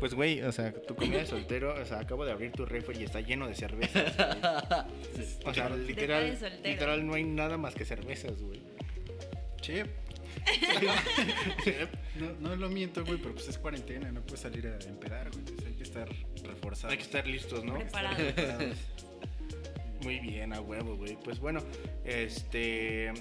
Pues, 0.00 0.14
güey, 0.14 0.42
o 0.42 0.50
sea, 0.50 0.72
tu 0.72 0.96
comida 0.96 1.18
de 1.18 1.26
soltero, 1.26 1.74
o 1.80 1.84
sea, 1.84 2.00
acabo 2.00 2.24
de 2.24 2.32
abrir 2.32 2.50
tu 2.52 2.66
refri 2.66 2.98
y 2.98 3.04
está 3.04 3.20
lleno 3.20 3.46
de 3.46 3.54
cervezas, 3.54 4.16
güey. 4.16 4.26
O 5.46 5.54
sea, 5.54 5.68
de 5.68 5.78
literal, 5.84 6.36
literal 6.64 7.06
no 7.06 7.14
hay 7.14 7.22
nada 7.24 7.56
más 7.56 7.74
que 7.74 7.84
cervezas, 7.84 8.40
güey. 8.42 8.60
Chip. 9.60 9.86
No, 12.16 12.32
no 12.40 12.56
lo 12.56 12.68
miento, 12.70 13.04
güey, 13.04 13.18
pero 13.18 13.34
pues 13.34 13.46
es 13.48 13.58
cuarentena, 13.58 14.10
no 14.10 14.22
puedes 14.22 14.40
salir 14.40 14.66
a 14.66 14.78
empedar, 14.88 15.28
güey. 15.30 15.40
Entonces 15.40 15.66
hay 15.66 15.74
que 15.74 15.82
estar 15.82 16.08
reforzado. 16.44 16.90
Hay 16.92 16.96
que 16.96 17.02
estar 17.04 17.26
listos, 17.26 17.62
¿no? 17.62 17.74
Preparado. 17.78 18.16
preparados. 18.16 18.76
Muy 20.02 20.18
bien, 20.20 20.52
a 20.54 20.60
huevo, 20.62 20.96
güey. 20.96 21.16
Pues 21.22 21.38
bueno, 21.38 21.60
este... 22.04 23.12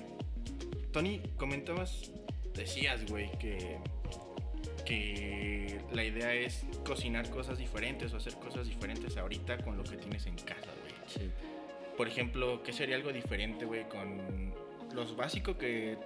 Tony, 0.94 1.22
comentabas, 1.38 2.10
decías, 2.54 3.06
güey, 3.10 3.30
que... 3.38 3.80
Que 4.86 5.80
la 5.92 6.04
idea 6.04 6.34
es 6.34 6.65
cocinar 6.86 7.30
cosas 7.30 7.58
diferentes 7.58 8.13
o 8.13 8.18
hacer 8.18 8.36
cosas 8.36 8.68
diferentes 8.68 9.18
ahorita 9.18 9.58
con 9.63 9.77
lo 9.77 9.84
que 9.84 9.98
tienes 9.98 10.25
en 10.27 10.36
casa, 10.36 10.70
güey. 10.82 10.94
Sí. 11.08 11.32
Por 11.98 12.08
ejemplo, 12.08 12.62
¿qué 12.63 12.74
sería 12.74 12.96
algo 12.96 13.12
diferente, 13.12 13.65
güey, 13.65 13.88
con 13.88 14.54
los 14.94 15.15
básicos 15.15 15.56
que 15.58 15.98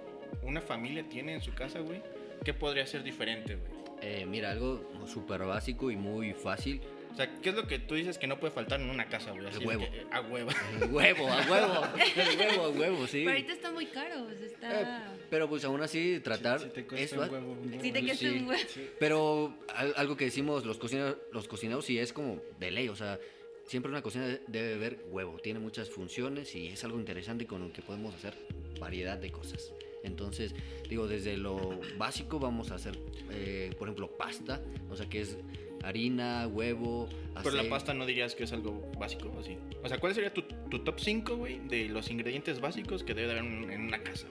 una 0.42 0.60
familia 0.60 1.08
tiene 1.08 1.34
en 1.34 1.42
su 1.42 1.54
casa, 1.54 1.80
güey? 1.80 2.02
¿Qué 2.44 2.54
podría 2.54 2.86
ser 2.86 3.02
diferente, 3.02 3.56
güey? 3.56 3.72
Eh, 4.02 4.24
mira, 4.26 4.50
algo 4.50 4.82
súper 5.06 5.44
básico 5.44 5.90
y 5.90 5.96
muy 5.96 6.32
fácil. 6.32 6.80
O 7.12 7.16
sea, 7.16 7.40
¿qué 7.40 7.48
es 7.50 7.54
lo 7.54 7.66
que 7.66 7.78
tú 7.78 7.94
dices 7.94 8.18
que 8.18 8.26
no 8.26 8.38
puede 8.38 8.52
faltar 8.52 8.80
en 8.80 8.88
una 8.88 9.06
casa, 9.08 9.32
güey? 9.32 9.46
Así 9.46 9.58
de 9.58 9.66
huevo. 9.66 9.84
que, 9.90 10.06
a 10.10 10.20
huevo. 10.20 10.50
El 10.80 10.90
huevo, 10.90 11.28
a 11.28 11.40
huevo. 11.50 11.82
El 12.16 12.38
huevo, 12.38 12.64
a 12.64 12.68
huevo, 12.70 13.06
sí. 13.06 13.18
Pero 13.24 13.30
ahorita 13.30 13.52
está 13.52 13.70
muy 13.72 13.86
caro, 13.86 14.22
o 14.24 14.30
sea, 14.30 14.46
está... 14.46 15.12
Pero 15.28 15.48
pues 15.48 15.64
aún 15.64 15.82
así 15.82 16.20
tratar 16.20 16.60
Si, 16.60 16.66
si 16.66 16.70
te 16.72 16.86
cuesta 16.86 17.04
eso. 17.04 17.22
un 17.22 17.30
huevo, 17.30 17.52
un 17.52 17.68
huevo. 17.70 17.82
Si 17.82 17.92
te 17.92 18.00
cuesta 18.02 18.28
sí. 18.28 18.36
un 18.38 18.46
huevo. 18.48 18.62
Pero 18.98 19.54
al- 19.74 19.94
algo 19.96 20.16
que 20.16 20.24
decimos 20.26 20.64
los 20.64 20.78
cocineros, 20.78 21.16
los 21.32 21.48
cocineros 21.48 21.84
sí 21.84 21.98
es 21.98 22.12
como 22.12 22.40
de 22.58 22.70
ley, 22.70 22.88
o 22.88 22.96
sea, 22.96 23.18
siempre 23.66 23.90
una 23.90 24.02
cocina 24.02 24.26
de- 24.26 24.40
debe 24.48 24.74
haber 24.74 25.04
huevo, 25.10 25.38
tiene 25.42 25.58
muchas 25.60 25.90
funciones 25.90 26.54
y 26.54 26.68
es 26.68 26.82
algo 26.84 26.98
interesante 26.98 27.46
con 27.46 27.60
lo 27.60 27.72
que 27.72 27.82
podemos 27.82 28.14
hacer 28.14 28.34
variedad 28.78 29.18
de 29.18 29.30
cosas. 29.30 29.72
Entonces, 30.02 30.54
digo, 30.88 31.06
desde 31.06 31.36
lo 31.36 31.78
básico 31.98 32.38
vamos 32.38 32.70
a 32.70 32.76
hacer, 32.76 32.98
eh, 33.30 33.70
por 33.78 33.88
ejemplo, 33.88 34.16
pasta, 34.16 34.60
o 34.88 34.96
sea, 34.96 35.06
que 35.08 35.20
es 35.20 35.36
harina, 35.82 36.46
huevo, 36.46 37.08
Pero 37.34 37.50
la 37.50 37.60
aceite. 37.62 37.68
pasta 37.68 37.94
no 37.94 38.06
dirías 38.06 38.34
que 38.34 38.44
es 38.44 38.52
algo 38.52 38.90
básico, 38.98 39.34
así. 39.40 39.56
O 39.82 39.88
sea, 39.88 39.98
¿cuál 39.98 40.14
sería 40.14 40.32
tu, 40.32 40.42
tu 40.42 40.80
top 40.84 40.98
5, 41.00 41.36
güey, 41.36 41.58
de 41.68 41.88
los 41.88 42.10
ingredientes 42.10 42.60
básicos 42.60 43.02
que 43.04 43.14
debe 43.14 43.32
de 43.32 43.38
haber 43.40 43.52
en, 43.52 43.70
en 43.70 43.80
una 43.82 44.02
casa? 44.02 44.26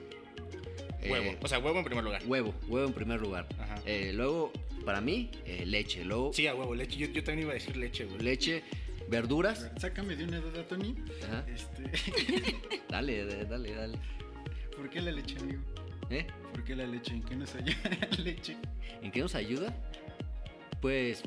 eh, 1.02 1.10
Huevo. 1.10 1.36
O 1.42 1.48
sea, 1.48 1.58
huevo 1.58 1.78
en 1.78 1.84
primer 1.84 2.04
lugar. 2.04 2.22
huevo, 2.26 2.54
huevo 2.68 2.86
en 2.86 2.92
primer 2.94 3.20
lugar. 3.20 3.46
Ajá. 3.58 3.76
Eh, 3.86 4.12
luego, 4.14 4.52
para 4.84 5.00
mí, 5.00 5.30
eh, 5.46 5.64
leche. 5.66 6.04
Luego, 6.04 6.32
Sí, 6.32 6.46
a 6.46 6.54
huevo, 6.54 6.74
leche. 6.74 6.96
Yo, 6.98 7.06
yo 7.08 7.22
también 7.24 7.46
iba 7.46 7.52
a 7.52 7.54
decir 7.54 7.76
leche, 7.76 8.04
güey. 8.04 8.20
leche, 8.20 8.62
verduras. 9.08 9.70
Sácame 9.78 10.14
de 10.16 10.24
una 10.24 10.38
duda, 10.40 10.62
Tony. 10.68 10.94
Ajá. 11.24 11.44
Este, 11.48 11.90
Dale, 12.88 13.24
dale, 13.24 13.44
dale, 13.46 13.74
dale. 13.74 13.98
¿Por 14.76 14.88
qué 14.90 15.00
la 15.00 15.10
leche, 15.12 15.36
amigo? 15.38 15.62
¿Eh? 16.10 16.26
¿Por 16.52 16.64
qué 16.64 16.74
la 16.76 16.86
leche? 16.86 17.14
¿En 17.14 17.22
qué 17.22 17.36
nos 17.36 17.54
ayuda 17.54 17.76
la 18.10 18.16
leche? 18.24 18.56
¿En 19.02 19.10
qué 19.10 19.20
nos 19.20 19.34
ayuda? 19.34 19.74
Pues 20.80 21.22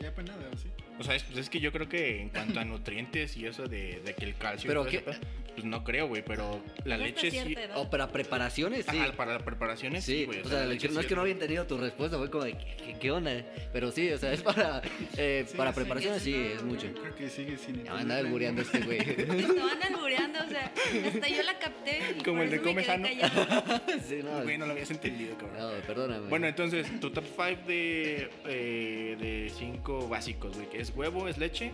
Ya 0.00 0.12
pues 0.14 0.26
nada, 0.26 0.42
¿sí? 0.62 0.68
O 0.98 1.02
sea, 1.04 1.14
es, 1.14 1.22
pues 1.24 1.38
es 1.38 1.50
que 1.50 1.60
yo 1.60 1.72
creo 1.72 1.88
que 1.88 2.20
en 2.20 2.28
cuanto 2.28 2.60
a 2.60 2.64
nutrientes 2.64 3.36
y 3.36 3.46
eso 3.46 3.66
de, 3.66 4.00
de 4.04 4.14
que 4.14 4.24
el 4.24 4.36
calcio. 4.36 4.68
Pero 4.68 4.84
qué- 4.86 5.04
Pues 5.54 5.64
no 5.64 5.84
creo, 5.84 6.08
güey, 6.08 6.22
pero 6.24 6.60
la 6.84 6.96
leche 6.96 7.30
sí. 7.30 7.54
Oh, 7.76 7.88
para 7.88 8.08
preparaciones, 8.08 8.86
sí. 8.90 8.98
Ajá, 8.98 9.12
para 9.12 9.38
preparaciones 9.38 10.04
sí, 10.04 10.18
Sí, 10.20 10.24
güey. 10.24 10.40
o 10.40 10.44
sea, 10.48 10.58
la 10.60 10.64
no 10.66 10.72
leche 10.72 10.88
es 10.88 10.94
sí 10.96 11.06
que 11.06 11.14
no 11.14 11.20
había 11.20 11.32
entendido 11.34 11.64
tu 11.66 11.78
respuesta, 11.78 12.18
fue 12.18 12.28
como 12.30 12.42
de, 12.44 12.52
¿qué, 12.58 12.76
qué- 12.84 12.98
qué 12.98 13.10
onda? 13.12 13.32
Pero 13.72 13.92
sí, 13.92 14.10
o 14.10 14.18
sea, 14.18 14.32
es 14.32 14.42
para, 14.42 14.82
eh, 15.16 15.44
Sí, 15.46 15.56
para 15.56 15.70
sí. 15.72 15.76
preparaciones, 15.76 16.22
sí, 16.22 16.34
es 16.34 16.62
mucho. 16.64 16.88
Creo 17.00 17.14
que 17.14 17.30
sigue 17.30 17.56
sin 17.56 17.84
Ya 17.84 17.92
va 17.92 17.98
a 17.98 18.02
andar 18.02 18.18
albureando 18.18 18.62
este 18.62 18.80
güey. 18.80 18.98
Estaban 18.98 19.82
albureando, 19.94 20.40
o 20.44 20.48
sea, 20.48 20.72
hasta 21.06 21.28
yo 21.28 21.42
la 21.44 21.58
capté. 21.60 22.00
y 22.18 22.22
Como 22.24 22.38
por 22.38 22.44
el 22.46 22.50
de 22.50 22.60
Come 22.60 22.84
Sano. 22.84 23.08
sí, 24.08 24.20
no, 24.24 24.42
Güey, 24.42 24.58
no 24.58 24.66
lo 24.66 24.72
habías 24.72 24.90
entendido, 24.90 25.36
cabrón. 25.38 25.58
no, 25.58 25.86
perdóname. 25.86 26.28
Bueno, 26.28 26.48
entonces, 26.48 26.86
tu 27.00 27.10
top 27.10 27.24
5 27.24 27.60
de, 27.68 28.28
eh, 28.46 29.16
de 29.20 29.52
cinco 29.56 30.08
básicos, 30.08 30.54
güey, 30.56 30.68
que 30.68 30.80
es 30.80 30.90
huevo, 30.96 31.28
es 31.28 31.38
leche. 31.38 31.70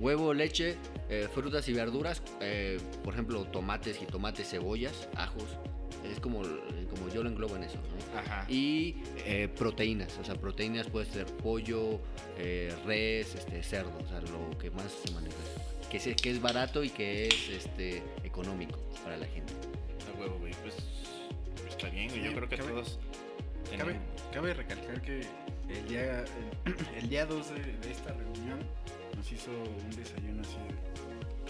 Huevo, 0.00 0.32
leche, 0.32 0.76
eh, 1.10 1.28
frutas 1.32 1.68
y 1.68 1.72
verduras, 1.74 2.22
eh, 2.40 2.78
por 3.04 3.12
ejemplo, 3.12 3.44
tomates, 3.44 3.98
jitomates, 3.98 4.48
cebollas, 4.50 5.08
ajos. 5.14 5.44
Es 6.10 6.18
como, 6.20 6.40
como 6.88 7.08
yo 7.12 7.22
lo 7.22 7.28
englobo 7.28 7.56
en 7.56 7.64
eso, 7.64 7.76
¿no? 7.76 8.18
Ajá. 8.18 8.46
Y 8.48 8.96
eh, 9.26 9.48
proteínas, 9.54 10.16
o 10.18 10.24
sea, 10.24 10.34
proteínas 10.36 10.86
puede 10.88 11.04
ser 11.04 11.26
pollo, 11.26 12.00
eh, 12.38 12.74
res, 12.86 13.34
este, 13.34 13.62
cerdo, 13.62 13.92
o 14.02 14.08
sea, 14.08 14.20
lo 14.22 14.56
que 14.58 14.70
más 14.70 14.90
se 14.90 15.12
maneja. 15.12 15.36
Que 15.90 15.98
es, 15.98 16.04
que 16.16 16.30
es 16.30 16.40
barato 16.40 16.82
y 16.82 16.88
que 16.88 17.26
es 17.26 17.48
este, 17.50 18.02
económico 18.24 18.78
para 19.04 19.18
la 19.18 19.26
gente. 19.26 19.52
A 20.14 20.18
huevo, 20.18 20.38
güey, 20.38 20.54
pues 20.62 20.76
está 21.68 21.90
bien, 21.90 22.08
güey. 22.08 22.20
Sí, 22.22 22.26
Yo 22.28 22.34
creo 22.34 22.48
que 22.48 22.56
cabe- 22.56 22.70
todos. 22.70 22.98
Cabe, 23.76 23.96
cabe 24.32 24.54
recalcar 24.54 25.02
que 25.02 25.20
el 25.68 25.88
día, 25.88 26.24
el, 26.64 26.74
el 27.02 27.08
día 27.10 27.26
2 27.26 27.50
de, 27.50 27.54
de 27.76 27.90
esta 27.90 28.12
reunión 28.14 28.58
nos 29.20 29.32
hizo 29.32 29.50
un 29.50 29.90
desayuno 29.90 30.40
así 30.40 30.56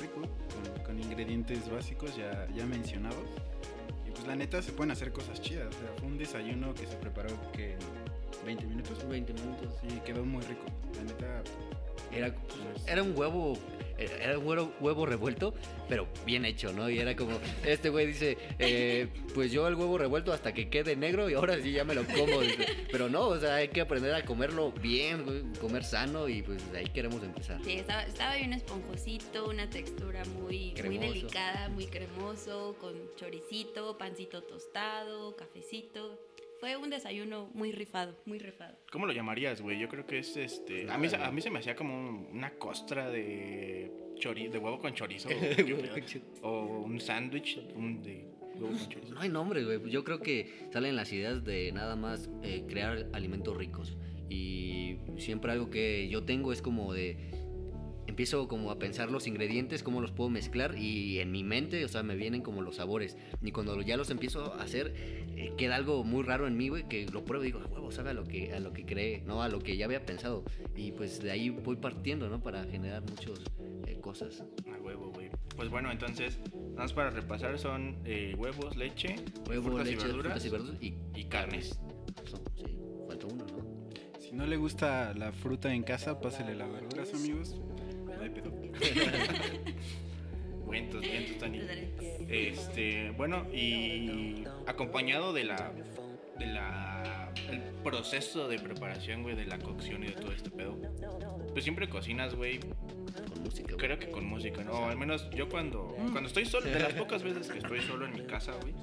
rico, 0.00 0.22
con, 0.22 0.84
con 0.84 0.98
ingredientes 0.98 1.70
básicos 1.70 2.16
ya, 2.16 2.48
ya 2.52 2.66
mencionados. 2.66 3.28
Y 4.04 4.10
pues 4.10 4.26
la 4.26 4.34
neta 4.34 4.60
se 4.60 4.72
pueden 4.72 4.90
hacer 4.90 5.12
cosas 5.12 5.40
chidas. 5.40 5.68
O 5.68 5.78
sea, 5.78 5.88
fue 5.98 6.08
un 6.08 6.18
desayuno 6.18 6.74
que 6.74 6.84
se 6.88 6.96
preparó 6.96 7.28
que 7.52 7.74
en 7.74 7.78
20 8.44 8.66
minutos. 8.66 9.08
20 9.08 9.32
minutos. 9.34 9.72
Sí, 9.80 10.00
quedó 10.04 10.24
muy 10.24 10.42
rico. 10.42 10.64
La 10.96 11.04
neta, 11.04 11.42
Era, 12.10 12.34
pues, 12.34 12.88
era 12.88 13.04
un 13.04 13.16
huevo, 13.16 13.56
era 14.00 14.38
huevo, 14.38 14.72
huevo 14.80 15.06
revuelto, 15.06 15.54
pero 15.88 16.08
bien 16.24 16.44
hecho, 16.44 16.72
¿no? 16.72 16.88
Y 16.88 16.98
era 16.98 17.14
como, 17.14 17.38
este 17.64 17.90
güey 17.90 18.06
dice, 18.06 18.38
eh, 18.58 19.08
pues 19.34 19.52
yo 19.52 19.66
el 19.68 19.74
huevo 19.74 19.98
revuelto 19.98 20.32
hasta 20.32 20.52
que 20.52 20.68
quede 20.68 20.96
negro 20.96 21.28
y 21.28 21.34
ahora 21.34 21.60
sí 21.60 21.72
ya 21.72 21.84
me 21.84 21.94
lo 21.94 22.04
como. 22.04 22.40
dice. 22.40 22.66
Pero 22.90 23.08
no, 23.08 23.28
o 23.28 23.38
sea, 23.38 23.56
hay 23.56 23.68
que 23.68 23.80
aprender 23.80 24.14
a 24.14 24.24
comerlo 24.24 24.72
bien, 24.72 25.52
comer 25.60 25.84
sano 25.84 26.28
y 26.28 26.42
pues 26.42 26.72
de 26.72 26.78
ahí 26.78 26.86
queremos 26.86 27.22
empezar. 27.22 27.60
Sí, 27.64 27.72
estaba, 27.72 28.02
estaba 28.04 28.36
bien 28.36 28.52
esponjosito, 28.52 29.48
una 29.48 29.68
textura 29.68 30.24
muy, 30.24 30.74
muy 30.84 30.98
delicada, 30.98 31.68
muy 31.68 31.86
cremoso, 31.86 32.76
con 32.80 32.94
choricito, 33.16 33.96
pancito 33.98 34.42
tostado, 34.42 35.36
cafecito. 35.36 36.18
Fue 36.60 36.76
un 36.76 36.90
desayuno 36.90 37.50
muy 37.54 37.72
rifado, 37.72 38.14
muy 38.26 38.38
rifado. 38.38 38.76
¿Cómo 38.92 39.06
lo 39.06 39.12
llamarías, 39.12 39.60
güey? 39.62 39.78
Yo 39.80 39.88
creo 39.88 40.06
que 40.06 40.18
es 40.18 40.36
este. 40.36 40.90
A 40.90 40.98
mí, 40.98 41.08
se- 41.08 41.16
a 41.16 41.30
mí 41.30 41.40
se 41.40 41.50
me 41.50 41.58
hacía 41.58 41.74
como 41.74 41.94
un- 41.96 42.28
una 42.32 42.50
costra 42.58 43.08
de 43.08 43.90
chori, 44.16 44.48
de 44.48 44.58
huevo 44.58 44.78
con 44.80 44.94
chorizo. 44.94 45.28
o 46.42 46.82
un 46.84 47.00
sándwich 47.00 47.58
un 47.74 48.02
de 48.02 48.26
huevo 48.54 48.68
con 48.76 48.88
chorizo. 48.88 49.14
No 49.14 49.20
hay 49.20 49.28
nombre, 49.30 49.64
güey. 49.64 49.90
Yo 49.90 50.04
creo 50.04 50.20
que 50.20 50.68
salen 50.72 50.96
las 50.96 51.12
ideas 51.12 51.44
de 51.44 51.72
nada 51.72 51.96
más 51.96 52.28
eh, 52.42 52.64
crear 52.68 53.06
alimentos 53.12 53.56
ricos. 53.56 53.96
Y 54.28 54.98
siempre 55.16 55.50
algo 55.52 55.70
que 55.70 56.08
yo 56.08 56.22
tengo 56.24 56.52
es 56.52 56.62
como 56.62 56.92
de... 56.92 57.16
Empiezo 58.10 58.48
como 58.48 58.72
a 58.72 58.78
pensar 58.80 59.08
los 59.08 59.28
ingredientes, 59.28 59.84
cómo 59.84 60.00
los 60.00 60.10
puedo 60.10 60.30
mezclar 60.30 60.76
y 60.76 61.20
en 61.20 61.30
mi 61.30 61.44
mente, 61.44 61.84
o 61.84 61.88
sea, 61.88 62.02
me 62.02 62.16
vienen 62.16 62.42
como 62.42 62.60
los 62.60 62.74
sabores. 62.76 63.16
Y 63.40 63.52
cuando 63.52 63.80
ya 63.82 63.96
los 63.96 64.10
empiezo 64.10 64.52
a 64.54 64.62
hacer, 64.64 64.92
eh, 64.96 65.52
queda 65.56 65.76
algo 65.76 66.02
muy 66.02 66.24
raro 66.24 66.48
en 66.48 66.56
mí, 66.56 66.70
güey, 66.70 66.88
que 66.88 67.06
lo 67.06 67.24
pruebo 67.24 67.44
y 67.44 67.46
digo, 67.46 67.60
a 67.60 67.66
huevo, 67.68 67.92
sabe 67.92 68.10
a 68.10 68.14
lo 68.14 68.24
que, 68.24 68.52
a 68.52 68.58
lo 68.58 68.72
que 68.72 68.84
creé, 68.84 69.22
no 69.26 69.44
a 69.44 69.48
lo 69.48 69.60
que 69.60 69.76
ya 69.76 69.84
había 69.84 70.04
pensado. 70.04 70.42
Y 70.74 70.90
pues 70.90 71.22
de 71.22 71.30
ahí 71.30 71.50
voy 71.50 71.76
partiendo, 71.76 72.28
¿no? 72.28 72.42
Para 72.42 72.64
generar 72.64 73.02
muchas 73.02 73.38
cosas. 74.00 74.42
A 74.74 74.80
huevo, 74.82 75.12
güey. 75.12 75.30
Pues 75.54 75.68
bueno, 75.68 75.92
entonces, 75.92 76.40
nada 76.70 76.82
más 76.82 76.92
para 76.92 77.10
repasar, 77.10 77.60
son 77.60 77.96
eh, 78.04 78.34
huevos, 78.36 78.76
leche, 78.76 79.14
Huevo, 79.48 79.68
frutas, 79.68 79.86
leche, 79.86 79.98
y 80.02 80.04
verduras, 80.04 80.32
frutas 80.32 80.44
y 80.46 80.48
verduras 80.48 80.82
y, 80.82 80.94
y 81.14 81.24
carnes. 81.26 81.78
Son- 82.24 82.40
sí, 82.56 82.76
falta 83.06 83.26
uno, 83.26 83.44
¿no? 83.46 83.70
si 84.18 84.32
no 84.32 84.46
le 84.46 84.56
gusta 84.56 85.12
la 85.14 85.32
fruta 85.32 85.72
en 85.74 85.82
casa, 85.82 86.20
pásele 86.20 86.54
las 86.56 86.72
verduras, 86.72 87.12
amigos. 87.14 87.56
No 88.20 88.24
hay 88.24 88.30
pedo. 88.30 88.50
Vientos, 90.70 91.00
vientos, 91.00 91.38
Tani. 91.38 91.60
Este, 92.28 93.10
bueno, 93.16 93.46
y 93.52 94.44
acompañado 94.66 95.32
de 95.32 95.44
la 95.44 95.72
de 96.38 96.46
la 96.46 97.32
el 97.50 97.60
proceso 97.82 98.46
de 98.46 98.58
preparación, 98.58 99.22
güey, 99.22 99.34
de 99.34 99.46
la 99.46 99.58
cocción 99.58 100.04
y 100.04 100.08
de 100.08 100.12
todo 100.12 100.32
este 100.32 100.50
pedo. 100.50 100.78
Pues 101.52 101.64
siempre 101.64 101.88
cocinas, 101.88 102.34
güey, 102.34 102.60
Con 102.60 103.42
música. 103.42 103.74
creo 103.76 103.98
que 103.98 104.10
con 104.10 104.26
música, 104.26 104.62
¿no? 104.62 104.72
O 104.72 104.84
al 104.84 104.96
menos 104.96 105.28
yo 105.30 105.48
cuando 105.48 105.96
cuando 106.12 106.28
estoy 106.28 106.44
solo, 106.44 106.70
de 106.70 106.78
las 106.78 106.92
pocas 107.02 107.22
veces 107.22 107.48
que 107.48 107.58
estoy 107.58 107.80
solo 107.80 108.06
en 108.06 108.12
mi 108.12 108.26
casa, 108.26 108.52
güey, 108.60 108.74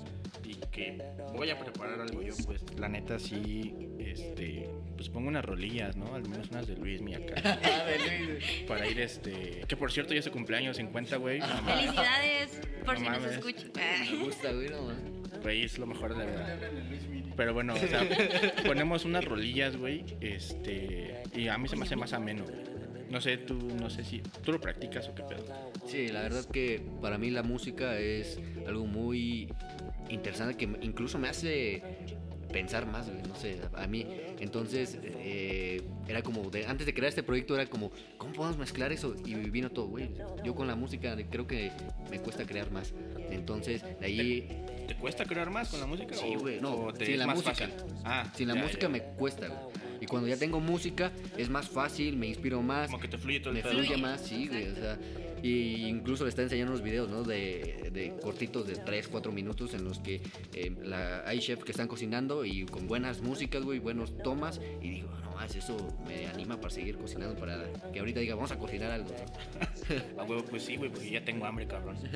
y 0.43 0.56
que 0.71 1.02
voy 1.34 1.50
a 1.50 1.60
preparar 1.60 2.00
algo 2.02 2.21
yo, 2.21 2.34
pues 2.45 2.63
la 2.78 2.88
neta 2.89 3.19
sí 3.19 3.73
este 4.00 4.69
pues 4.95 5.10
pongo 5.10 5.28
unas 5.28 5.45
rolillas, 5.45 5.95
¿no? 5.95 6.15
Al 6.15 6.28
menos 6.28 6.50
unas 6.50 6.65
de 6.67 6.76
Luis 6.76 7.02
mi 7.02 7.13
acá. 7.13 7.60
para 8.67 8.88
ir 8.88 9.00
este, 9.00 9.62
que 9.67 9.78
por 9.78 9.91
cierto 9.91 10.13
ya 10.13 10.19
es 10.19 10.26
su 10.26 10.32
cumpleaños 10.32 10.78
50, 10.78 11.17
güey. 11.17 11.39
No. 11.39 11.45
Felicidades 11.47 12.62
por 12.84 12.95
No 12.95 13.00
si 13.00 13.10
nos 13.10 13.19
mames. 13.21 13.38
escuchan. 13.38 13.71
Me 14.12 14.17
gusta, 14.23 14.52
güey. 14.52 14.67
Güey, 15.43 15.63
es 15.63 15.78
lo 15.78 15.86
mejor 15.86 16.17
de 16.17 16.26
la 16.26 16.26
verdad. 16.26 16.60
Pero 17.36 17.54
bueno, 17.54 17.76
o 17.76 17.78
sea, 17.78 18.08
ponemos 18.65 19.06
unas 19.06 19.23
rolillas, 19.23 19.78
güey, 19.78 20.04
este, 20.19 21.21
y 21.36 21.47
a 21.47 21.58
mí 21.60 21.67
se 21.67 21.76
me 21.76 21.86
hace 21.86 21.95
más 21.95 22.13
ameno. 22.13 22.43
güey. 22.43 22.58
No 23.12 23.21
sé, 23.21 23.38
tú, 23.38 23.54
no 23.80 23.89
sé 23.89 24.04
si, 24.04 24.19
¿tú 24.43 24.52
lo 24.52 24.60
practicas 24.60 25.08
o 25.08 25.15
qué 25.15 25.23
pedo? 25.23 25.45
Sí, 25.86 26.08
la 26.08 26.23
verdad 26.23 26.43
que 26.45 26.82
para 27.02 27.17
mí 27.17 27.30
la 27.30 27.43
música 27.43 27.97
es 28.00 28.39
algo 28.67 28.86
muy 28.86 29.47
interesante 30.09 30.55
que 30.55 30.67
me- 30.67 30.79
incluso 30.81 31.17
me 31.17 31.27
hace 31.29 31.81
pensar 32.51 32.85
más, 32.85 33.07
no 33.27 33.35
sé, 33.35 33.59
a 33.75 33.87
mí. 33.87 34.05
Entonces, 34.39 34.97
eh, 35.03 35.81
era 36.07 36.21
como, 36.21 36.49
de, 36.49 36.65
antes 36.65 36.85
de 36.85 36.93
crear 36.93 37.09
este 37.09 37.21
proyecto 37.23 37.55
era 37.55 37.65
como, 37.65 37.91
¿cómo 38.17 38.31
podemos 38.33 38.57
mezclar 38.57 38.91
eso? 38.93 39.15
Y 39.25 39.35
vino 39.35 39.69
todo, 39.69 39.87
güey. 39.87 40.09
Yo 40.43 40.55
con 40.55 40.65
la 40.67 40.75
música 40.75 41.15
creo 41.29 41.45
que 41.45 41.71
me 42.09 42.19
cuesta 42.19 42.45
crear 42.45 42.71
más. 42.71 42.93
Entonces, 43.29 43.83
de 43.99 44.05
ahí, 44.05 44.63
¿Te 44.87 44.95
cuesta 44.95 45.25
crear 45.25 45.49
más 45.49 45.67
con 45.67 45.81
la 45.81 45.85
música? 45.85 46.15
Sí, 46.15 46.35
güey, 46.39 46.61
no, 46.61 46.93
te 46.93 47.05
sin 47.07 47.19
la 47.19 47.27
música. 47.27 47.49
fácil? 47.53 47.73
Ah, 48.05 48.31
sin 48.37 48.47
la 48.47 48.55
ya, 48.55 48.63
música 48.63 48.87
me 48.87 49.01
cuesta, 49.01 49.47
güey. 49.47 49.59
Y 49.99 50.05
cuando 50.05 50.29
ya 50.29 50.37
tengo 50.37 50.61
música, 50.61 51.11
es 51.37 51.49
más 51.49 51.67
fácil, 51.67 52.15
me 52.15 52.27
inspiro 52.27 52.61
más. 52.61 52.87
Como 52.89 53.01
que 53.01 53.09
te 53.09 53.17
fluye 53.17 53.41
todo 53.41 53.51
me 53.51 53.59
el 53.59 53.63
pedo. 53.65 53.73
fluye 53.79 53.97
más, 53.97 54.21
sí, 54.21 54.47
güey. 54.47 54.69
O 54.69 54.75
sea, 54.75 54.97
y 55.43 55.86
incluso 55.88 56.23
le 56.23 56.30
está 56.30 56.41
enseñando 56.41 56.73
unos 56.73 56.84
videos, 56.84 57.10
¿no? 57.10 57.23
De, 57.23 57.89
de 57.91 58.15
cortitos 58.21 58.67
de 58.67 58.76
3, 58.76 59.08
4 59.08 59.32
minutos 59.32 59.73
en 59.73 59.84
los 59.84 60.00
que 60.00 60.21
eh, 60.54 60.76
la, 60.84 61.28
hay 61.28 61.39
chefs 61.39 61.63
que 61.63 61.71
están 61.71 61.88
cocinando 61.88 62.45
y 62.45 62.65
con 62.65 62.88
buenas 62.88 63.21
músicas, 63.21 63.63
güey, 63.63 63.80
buenos 63.80 64.17
tomas. 64.23 64.60
Y 64.82 64.89
digo, 64.89 65.10
no 65.23 65.32
más, 65.36 65.56
eso 65.56 65.78
me 66.08 66.28
anima 66.28 66.58
para 66.58 66.71
seguir 66.71 66.97
cocinando, 66.97 67.36
para 67.39 67.71
que 67.93 68.00
ahorita 68.00 68.19
diga, 68.19 68.36
vamos 68.36 68.52
a 68.52 68.58
cocinar 68.58 68.91
algo. 68.91 69.10
¿no? 69.10 70.21
A 70.21 70.23
huevo, 70.26 70.43
pues 70.50 70.63
sí, 70.63 70.76
güey, 70.78 70.89
porque 70.89 71.10
ya 71.12 71.23
tengo 71.23 71.45
hambre, 71.45 71.67
cabrón. 71.67 71.97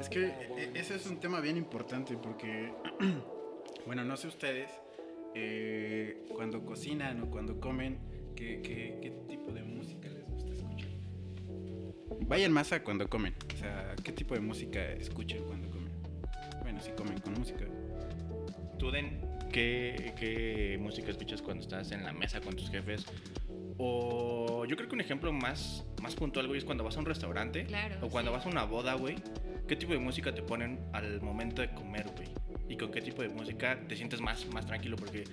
Es 0.00 0.08
que 0.08 0.26
e- 0.26 0.70
ese 0.74 0.94
es 0.96 1.06
un 1.06 1.20
tema 1.20 1.40
bien 1.40 1.58
importante 1.58 2.16
porque, 2.16 2.72
bueno, 3.86 4.02
no 4.02 4.16
sé 4.16 4.28
ustedes, 4.28 4.70
eh, 5.34 6.24
cuando 6.34 6.64
cocinan 6.64 7.22
o 7.22 7.30
cuando 7.30 7.60
comen, 7.60 7.98
¿qué, 8.34 8.60
qué, 8.62 8.98
qué 9.02 9.10
tipo 9.28 9.52
de 9.52 9.62
música? 9.62 9.99
Vayan 12.26 12.52
más 12.52 12.72
a 12.72 12.82
cuando 12.82 13.08
comen, 13.08 13.34
o 13.54 13.56
sea, 13.58 13.94
¿qué 14.04 14.12
tipo 14.12 14.34
de 14.34 14.40
música 14.40 14.84
escuchan 14.92 15.40
cuando 15.46 15.68
comen? 15.70 15.90
Bueno, 16.62 16.80
si 16.80 16.90
comen 16.92 17.18
con 17.20 17.34
música. 17.34 17.64
Tú, 18.78 18.90
Den, 18.90 19.20
¿qué, 19.52 20.14
¿qué 20.18 20.78
música 20.80 21.10
escuchas 21.10 21.42
cuando 21.42 21.62
estás 21.62 21.90
en 21.92 22.04
la 22.04 22.12
mesa 22.12 22.40
con 22.40 22.54
tus 22.54 22.70
jefes? 22.70 23.04
O 23.78 24.64
yo 24.66 24.76
creo 24.76 24.88
que 24.88 24.94
un 24.94 25.00
ejemplo 25.00 25.32
más, 25.32 25.84
más 26.02 26.14
puntual, 26.14 26.46
güey, 26.46 26.58
es 26.58 26.64
cuando 26.64 26.84
vas 26.84 26.96
a 26.96 27.00
un 27.00 27.06
restaurante. 27.06 27.64
Claro, 27.64 27.96
O 28.02 28.08
cuando 28.10 28.30
sí. 28.30 28.36
vas 28.36 28.46
a 28.46 28.48
una 28.48 28.64
boda, 28.64 28.94
güey. 28.94 29.16
¿Qué 29.66 29.76
tipo 29.76 29.92
de 29.92 29.98
música 29.98 30.34
te 30.34 30.42
ponen 30.42 30.80
al 30.92 31.20
momento 31.22 31.62
de 31.62 31.70
comer, 31.70 32.06
güey? 32.16 32.28
¿Y 32.68 32.76
con 32.76 32.90
qué 32.90 33.00
tipo 33.00 33.22
de 33.22 33.28
música 33.30 33.78
te 33.88 33.96
sientes 33.96 34.20
más, 34.20 34.46
más 34.52 34.66
tranquilo? 34.66 34.96
Porque 34.96 35.24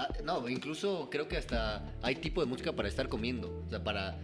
Ah, 0.00 0.08
no, 0.24 0.48
incluso 0.48 1.08
creo 1.10 1.26
que 1.26 1.36
hasta 1.36 1.84
hay 2.02 2.14
tipo 2.16 2.40
de 2.40 2.46
música 2.46 2.72
para 2.72 2.86
estar 2.88 3.08
comiendo. 3.08 3.64
O 3.66 3.68
sea, 3.68 3.82
para. 3.82 4.16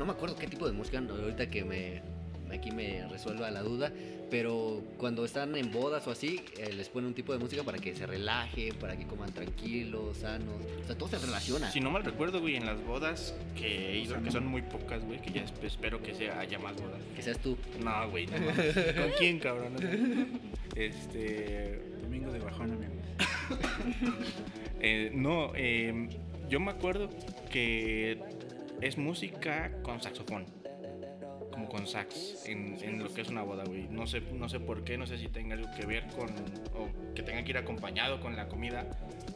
No 0.00 0.06
me 0.06 0.12
acuerdo 0.12 0.34
qué 0.34 0.46
tipo 0.46 0.66
de 0.66 0.72
música, 0.72 0.98
ahorita 0.98 1.50
que 1.50 1.62
me. 1.62 2.00
Aquí 2.50 2.70
me 2.72 3.06
resuelva 3.08 3.50
la 3.50 3.60
duda. 3.62 3.92
Pero 4.30 4.82
cuando 4.96 5.26
están 5.26 5.54
en 5.56 5.70
bodas 5.70 6.06
o 6.06 6.10
así, 6.10 6.40
eh, 6.56 6.72
les 6.72 6.88
ponen 6.88 7.08
un 7.08 7.14
tipo 7.14 7.34
de 7.34 7.38
música 7.38 7.62
para 7.64 7.76
que 7.78 7.94
se 7.94 8.06
relajen, 8.06 8.74
para 8.76 8.96
que 8.96 9.04
coman 9.06 9.30
tranquilos, 9.34 10.16
sanos. 10.18 10.54
O 10.82 10.86
sea, 10.86 10.96
todo 10.96 11.10
se 11.10 11.18
relaciona. 11.18 11.70
Si 11.70 11.80
no 11.80 11.90
mal 11.90 12.02
recuerdo, 12.02 12.40
güey, 12.40 12.56
en 12.56 12.64
las 12.64 12.82
bodas 12.82 13.34
que 13.54 13.90
he 13.92 13.98
ido, 13.98 14.22
que 14.22 14.30
son 14.30 14.46
muy 14.46 14.62
pocas, 14.62 15.04
güey, 15.04 15.20
que 15.20 15.32
ya 15.32 15.42
esp- 15.44 15.62
espero 15.64 16.00
que 16.02 16.14
sea, 16.14 16.40
haya 16.40 16.58
más 16.58 16.76
bodas. 16.80 16.98
Que 17.14 17.20
seas 17.22 17.38
tú. 17.40 17.58
No, 17.84 18.08
güey, 18.08 18.24
no. 18.26 18.38
mames. 18.38 18.74
¿Con 18.96 19.10
quién, 19.18 19.38
cabrón? 19.38 19.74
Este. 20.76 21.82
Domingo 22.02 22.32
de 22.32 22.38
bajón, 22.38 22.70
amigo. 22.72 22.92
eh, 24.80 25.10
no, 25.12 25.52
eh, 25.54 26.08
yo 26.48 26.58
me 26.58 26.70
acuerdo 26.70 27.10
que 27.50 28.18
es 28.80 28.98
música 28.98 29.72
con 29.82 30.00
saxofón. 30.02 30.46
Como 31.50 31.68
con 31.68 31.86
sax 31.86 32.44
en, 32.46 32.78
en 32.80 33.02
lo 33.02 33.12
que 33.12 33.20
es 33.22 33.28
una 33.28 33.42
boda, 33.42 33.64
güey. 33.64 33.86
No 33.88 34.06
sé, 34.06 34.20
no 34.32 34.48
sé 34.48 34.60
por 34.60 34.82
qué, 34.84 34.96
no 34.96 35.06
sé 35.06 35.18
si 35.18 35.28
tenga 35.28 35.54
algo 35.54 35.68
que 35.76 35.84
ver 35.84 36.06
con. 36.16 36.28
o 36.74 36.88
que 37.14 37.22
tenga 37.22 37.42
que 37.42 37.50
ir 37.50 37.58
acompañado 37.58 38.20
con 38.20 38.34
la 38.36 38.48
comida, 38.48 38.86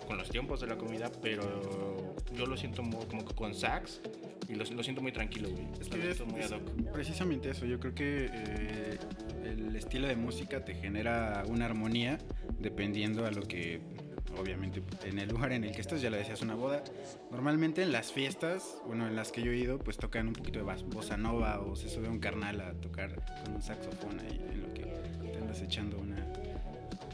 con 0.07 0.16
los 0.16 0.30
tiempos 0.30 0.61
de 0.61 0.68
la 0.68 0.76
comida, 0.76 1.11
pero 1.20 2.14
yo 2.35 2.46
lo 2.46 2.57
siento 2.57 2.83
mo- 2.83 3.07
como 3.09 3.24
que 3.26 3.35
con 3.35 3.54
sax 3.54 4.00
y 4.48 4.54
lo, 4.54 4.64
lo 4.64 4.83
siento 4.83 5.02
muy 5.02 5.12
tranquilo, 5.12 5.50
güey. 5.50 5.64
Es 5.80 5.90
Lo 5.90 5.96
que 5.96 6.11
es, 6.11 6.16
siento 6.16 6.26
muy 6.35 6.42
ad 6.42 6.50
hoc. 6.52 6.92
precisamente 6.92 7.50
eso. 7.50 7.66
Yo 7.66 7.78
creo 7.80 7.94
que 7.94 8.30
eh, 8.33 8.98
el 9.44 9.74
estilo 9.76 10.07
de 10.07 10.16
música 10.16 10.64
te 10.64 10.74
genera 10.76 11.42
una 11.48 11.66
armonía 11.66 12.18
dependiendo 12.61 13.26
a 13.26 13.33
lo 13.33 13.42
que, 13.42 13.80
obviamente, 14.38 14.83
en 15.05 15.18
el 15.18 15.29
lugar 15.29 15.53
en 15.53 15.64
el 15.64 15.73
que 15.73 15.81
estás, 15.81 16.01
ya 16.03 16.11
lo 16.11 16.16
decías, 16.16 16.42
una 16.42 16.55
boda. 16.55 16.83
Normalmente 17.31 17.83
en 17.83 17.92
las 17.92 18.12
fiestas, 18.12 18.77
bueno, 18.87 19.07
en 19.07 19.16
las 19.16 19.33
que 19.33 19.42
yo 19.42 19.53
he 19.53 19.57
ido, 19.57 19.79
pues 19.79 19.97
tocan 19.97 20.29
un 20.29 20.35
poquito 20.35 20.59
de 20.64 20.64
bossa 20.87 21.16
nova 21.16 21.61
o 21.61 21.77
se 21.77 21.88
sube 21.88 22.09
un 22.09 22.18
carnal 22.20 22.61
a 22.61 22.73
tocar 22.75 23.14
con 23.44 23.55
un 23.55 23.62
saxofón 23.62 24.20
ahí 24.20 24.40
en 24.53 24.62
lo 24.62 24.73
que 24.75 24.83
te 25.31 25.38
andas 25.38 25.61
echando 25.62 25.99
una. 25.99 26.16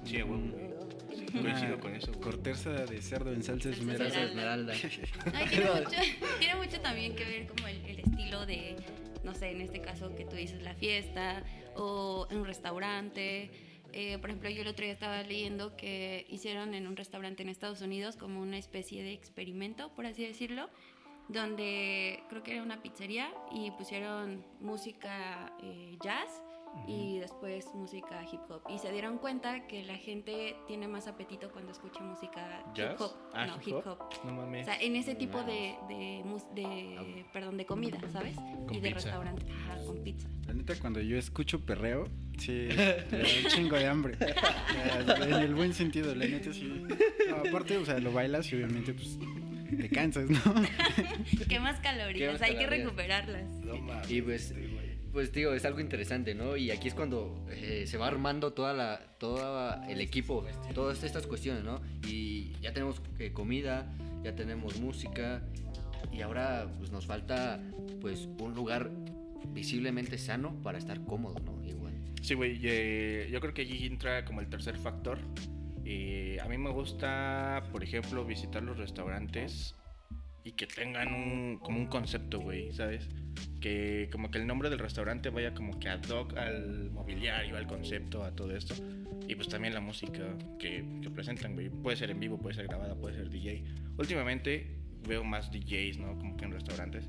Sí, 0.04 0.20
güey. 0.22 0.33
un- 0.40 0.70
Coincido 1.30 1.78
con 1.78 1.94
eso, 1.94 2.09
güey. 2.09 2.20
Corteza 2.22 2.70
de 2.70 3.00
cerdo 3.02 3.33
en 3.33 3.42
salsa 3.44 3.72
Salsa 3.72 4.22
esmeralda. 4.24 4.74
Salsa 4.74 5.02
esmeralda. 5.02 5.33
Ay, 5.35 5.46
tiene, 5.48 5.66
mucho, 5.70 5.96
tiene 6.40 6.54
mucho 6.56 6.80
también 6.80 7.14
que 7.14 7.24
ver 7.24 7.46
como 7.46 7.68
el, 7.68 7.76
el 7.87 8.00
estilo 8.00 8.46
de, 8.46 8.76
no 9.22 9.35
sé, 9.35 9.50
en 9.52 9.61
este 9.61 9.80
caso 9.80 10.12
que 10.16 10.24
tú 10.24 10.35
dices 10.35 10.61
la 10.62 10.74
fiesta 10.74 11.44
o 11.76 12.26
en 12.30 12.38
un 12.38 12.46
restaurante. 12.46 13.50
Eh, 13.92 14.18
por 14.18 14.31
ejemplo, 14.31 14.50
yo 14.50 14.62
el 14.62 14.68
otro 14.68 14.85
día 14.85 14.92
estaba 14.92 15.22
leyendo 15.22 15.76
que 15.76 16.26
hicieron 16.29 16.74
en 16.74 16.87
un 16.87 16.96
restaurante 16.96 17.42
en 17.42 17.48
Estados 17.48 17.81
Unidos 17.81 18.16
como 18.16 18.40
una 18.40 18.59
especie 18.59 19.03
de 19.03 19.12
experimento, 19.12 19.92
por 19.94 20.07
así 20.07 20.24
decirlo, 20.24 20.68
donde 21.29 22.22
creo 22.29 22.42
que 22.42 22.53
era 22.53 22.62
una 22.62 22.83
pizzería 22.83 23.33
y 23.53 23.70
pusieron 23.72 24.44
música 24.61 25.53
eh, 25.62 25.96
jazz 26.03 26.42
y 26.87 27.18
después 27.18 27.66
música 27.74 28.22
hip 28.33 28.40
hop. 28.48 28.62
Y 28.68 28.78
se 28.78 28.90
dieron 28.92 29.18
cuenta 29.18 29.66
que 29.66 29.83
la 29.85 29.96
gente 29.96 30.56
tiene 30.66 30.88
más 30.88 31.06
apetito 31.09 31.50
cuando 31.50 31.72
escucha 31.72 32.00
música 32.00 32.64
¿Jazz? 32.74 32.92
hip 32.94 33.00
hop. 33.00 33.12
Ah, 33.33 33.46
no, 33.46 33.59
hip 33.64 33.87
hop. 33.87 33.98
No 34.24 34.30
O 34.33 34.35
mames. 34.35 34.66
sea, 34.66 34.80
en 34.80 34.96
ese 34.96 35.14
tipo 35.14 35.42
de, 35.42 35.74
de, 35.88 36.22
mus- 36.24 36.52
de- 36.54 37.24
perdón, 37.33 37.56
de 37.56 37.66
comida, 37.66 37.98
¿sabes? 38.12 38.37
Con 38.37 38.74
y 38.74 38.80
de 38.80 38.88
pizza. 38.88 38.94
restaurante. 39.06 39.46
Ajá, 39.52 39.85
con 39.85 40.02
pizza. 40.02 40.28
La 40.46 40.54
neta, 40.54 40.74
cuando 40.80 41.00
yo 41.00 41.16
escucho 41.18 41.64
perreo, 41.64 42.09
sí, 42.38 42.68
me 43.11 43.18
da 43.18 43.28
un 43.44 43.48
chingo 43.48 43.76
de 43.76 43.87
hambre. 43.87 44.16
O 45.18 45.22
En 45.24 45.33
el 45.35 45.54
buen 45.54 45.74
sentido, 45.74 46.14
la 46.14 46.24
neta, 46.26 46.52
sí. 46.52 46.85
No, 47.28 47.37
aparte, 47.48 47.76
o 47.76 47.85
sea, 47.85 47.98
lo 47.98 48.12
bailas 48.12 48.50
y 48.52 48.56
obviamente, 48.56 48.94
pues, 48.94 49.18
te 49.76 49.88
cansas, 49.88 50.28
¿no? 50.28 50.40
¿Qué 51.48 51.61
más 51.61 51.78
calorías? 51.80 52.16
¿Qué 52.18 52.33
más 52.33 52.42
Hay 52.42 52.56
que 52.56 52.64
calorías? 52.64 52.85
recuperarlas. 52.85 53.48
No 53.64 53.76
mames. 53.76 54.11
Y 54.11 54.22
pues, 54.22 54.54
pues 55.12 55.32
digo, 55.32 55.52
es 55.52 55.64
algo 55.64 55.80
interesante, 55.80 56.34
¿no? 56.34 56.56
Y 56.56 56.70
aquí 56.70 56.88
es 56.88 56.94
cuando 56.94 57.44
eh, 57.50 57.84
se 57.86 57.98
va 57.98 58.06
armando 58.06 58.52
toda 58.52 58.72
la, 58.72 59.00
todo 59.18 59.74
el 59.88 60.00
equipo, 60.00 60.44
todas 60.74 61.02
estas 61.02 61.26
cuestiones, 61.26 61.64
¿no? 61.64 61.80
Y 62.06 62.52
ya 62.60 62.72
tenemos 62.72 63.02
eh, 63.18 63.32
comida, 63.32 63.92
ya 64.22 64.34
tenemos 64.34 64.78
música 64.80 65.42
y 66.12 66.22
ahora 66.22 66.66
pues 66.78 66.90
nos 66.90 67.06
falta 67.06 67.60
pues 68.00 68.28
un 68.38 68.54
lugar 68.54 68.90
visiblemente 69.48 70.18
sano 70.18 70.60
para 70.62 70.78
estar 70.78 71.04
cómodo, 71.04 71.38
¿no? 71.40 71.62
Igual. 71.64 71.92
Sí, 72.22 72.34
güey, 72.34 72.58
eh, 72.62 73.28
yo 73.30 73.40
creo 73.40 73.54
que 73.54 73.62
allí 73.62 73.86
entra 73.86 74.24
como 74.24 74.40
el 74.40 74.48
tercer 74.48 74.76
factor. 74.76 75.18
Eh, 75.84 76.38
a 76.42 76.48
mí 76.48 76.58
me 76.58 76.70
gusta, 76.70 77.64
por 77.72 77.82
ejemplo, 77.82 78.24
visitar 78.24 78.62
los 78.62 78.76
restaurantes 78.76 79.74
y 80.44 80.52
que 80.52 80.66
tengan 80.66 81.12
un, 81.12 81.58
como 81.58 81.78
un 81.78 81.86
concepto, 81.86 82.40
güey, 82.40 82.72
¿sabes? 82.72 83.08
Que 83.60 84.08
como 84.10 84.30
que 84.30 84.38
el 84.38 84.46
nombre 84.46 84.70
del 84.70 84.78
restaurante 84.78 85.30
vaya 85.30 85.52
como 85.54 85.78
que 85.78 85.88
ad 85.88 86.02
hoc 86.08 86.36
al 86.36 86.90
mobiliario, 86.90 87.56
al 87.56 87.66
concepto, 87.66 88.24
a 88.24 88.34
todo 88.34 88.56
esto. 88.56 88.74
Y 89.28 89.34
pues 89.34 89.48
también 89.48 89.74
la 89.74 89.80
música 89.80 90.36
que, 90.58 90.84
que 91.02 91.10
presentan, 91.10 91.54
güey. 91.54 91.68
Puede 91.68 91.96
ser 91.96 92.10
en 92.10 92.20
vivo, 92.20 92.38
puede 92.38 92.54
ser 92.54 92.66
grabada, 92.66 92.94
puede 92.94 93.16
ser 93.16 93.30
DJ. 93.30 93.64
Últimamente 93.98 94.80
veo 95.06 95.24
más 95.24 95.50
DJs, 95.50 95.98
¿no? 95.98 96.18
Como 96.18 96.36
que 96.36 96.44
en 96.44 96.52
restaurantes. 96.52 97.08